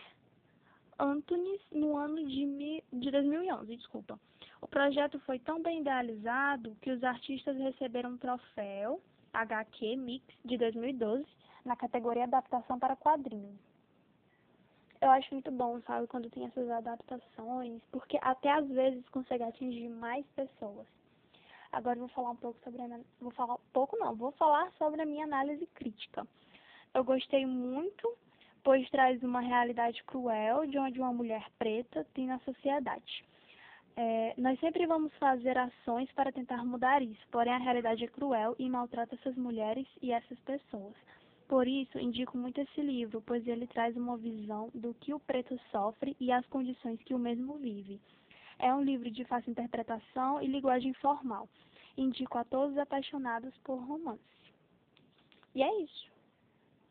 Antunes 0.99 1.62
no 1.71 1.95
ano 1.95 2.25
de, 2.27 2.84
de 2.91 3.12
2011, 3.12 3.75
desculpa. 3.75 4.19
O 4.62 4.67
projeto 4.67 5.19
foi 5.19 5.38
tão 5.39 5.62
bem 5.62 5.82
idealizado 5.82 6.75
que 6.82 6.91
os 6.91 7.03
artistas 7.03 7.56
receberam 7.58 8.12
um 8.12 8.17
troféu 8.17 9.01
HQ 9.34 9.95
Mix 9.95 10.25
de 10.43 10.58
2012 10.58 11.25
na 11.63 11.75
categoria 11.75 12.23
Adaptação 12.23 12.80
para 12.80 12.95
Quadrinhos. 12.95 13.60
Eu 14.99 15.12
acho 15.12 15.32
muito 15.32 15.51
bom, 15.51 15.80
sabe, 15.82 16.08
quando 16.08 16.30
tem 16.32 16.45
essas 16.45 16.67
adaptações, 16.71 17.84
porque 17.91 18.17
até 18.21 18.51
às 18.51 18.67
vezes 18.67 19.08
consegue 19.10 19.43
atingir 19.43 19.89
mais 19.89 20.25
pessoas. 20.36 20.88
Agora 21.71 21.99
vou 21.99 22.08
falar 22.08 22.32
um 22.32 22.36
pouco 22.36 22.60
sobre 22.63 22.82
a, 22.82 22.99
vou 23.21 23.32
falar 23.32 23.58
pouco 23.71 23.95
não, 23.97 24.15
vou 24.15 24.32
falar 24.32 24.71
sobre 24.73 25.01
a 25.01 25.06
minha 25.06 25.25
análise 25.25 25.67
crítica. 25.67 26.25
Eu 26.93 27.03
gostei 27.03 27.45
muito 27.45 28.17
pois 28.67 28.89
traz 28.89 29.23
uma 29.23 29.39
realidade 29.39 30.03
cruel 30.03 30.67
de 30.67 30.77
onde 30.77 30.99
uma 30.99 31.13
mulher 31.13 31.49
preta 31.58 32.06
tem 32.13 32.27
na 32.27 32.38
sociedade. 32.39 33.23
É, 33.95 34.34
nós 34.38 34.60
sempre 34.60 34.86
vamos 34.86 35.13
fazer 35.13 35.58
ações 35.58 36.12
para 36.12 36.34
tentar 36.34 36.65
mudar 36.65 37.01
isso, 37.01 37.25
porém 37.32 37.53
a 37.53 37.60
realidade 37.60 38.03
é 38.03 38.10
cruel 38.10 38.58
e 38.60 38.69
maltrata 38.69 39.15
essas 39.15 39.38
mulheres 39.38 39.88
e 40.01 40.12
essas 40.12 40.38
pessoas. 40.39 40.93
Por 41.47 41.65
isso, 41.65 41.97
indico 41.97 42.38
muito 42.38 42.60
esse 42.60 42.82
livro, 42.82 43.23
pois 43.25 43.47
ele 43.47 43.67
traz 43.67 43.95
uma 43.95 44.17
visão 44.17 44.69
do 44.75 44.93
que 44.95 45.13
o 45.13 45.19
preto 45.21 45.58
sofre 45.71 46.13
e 46.19 46.30
as 46.30 46.45
condições 46.47 47.01
que 47.03 47.13
o 47.13 47.19
mesmo 47.19 47.53
vive. 47.53 48.01
É 48.60 48.73
um 48.73 48.84
livro 48.84 49.10
de 49.10 49.23
fácil 49.23 49.51
interpretação 49.51 50.41
e 50.41 50.47
linguagem 50.47 50.91
formal. 50.95 51.47
Indico 51.97 52.38
a 52.38 52.43
todos 52.43 52.77
apaixonados 52.77 53.58
por 53.60 53.77
romance. 53.77 54.19
E 55.56 55.63
é 55.63 55.84
isso. 55.84 56.16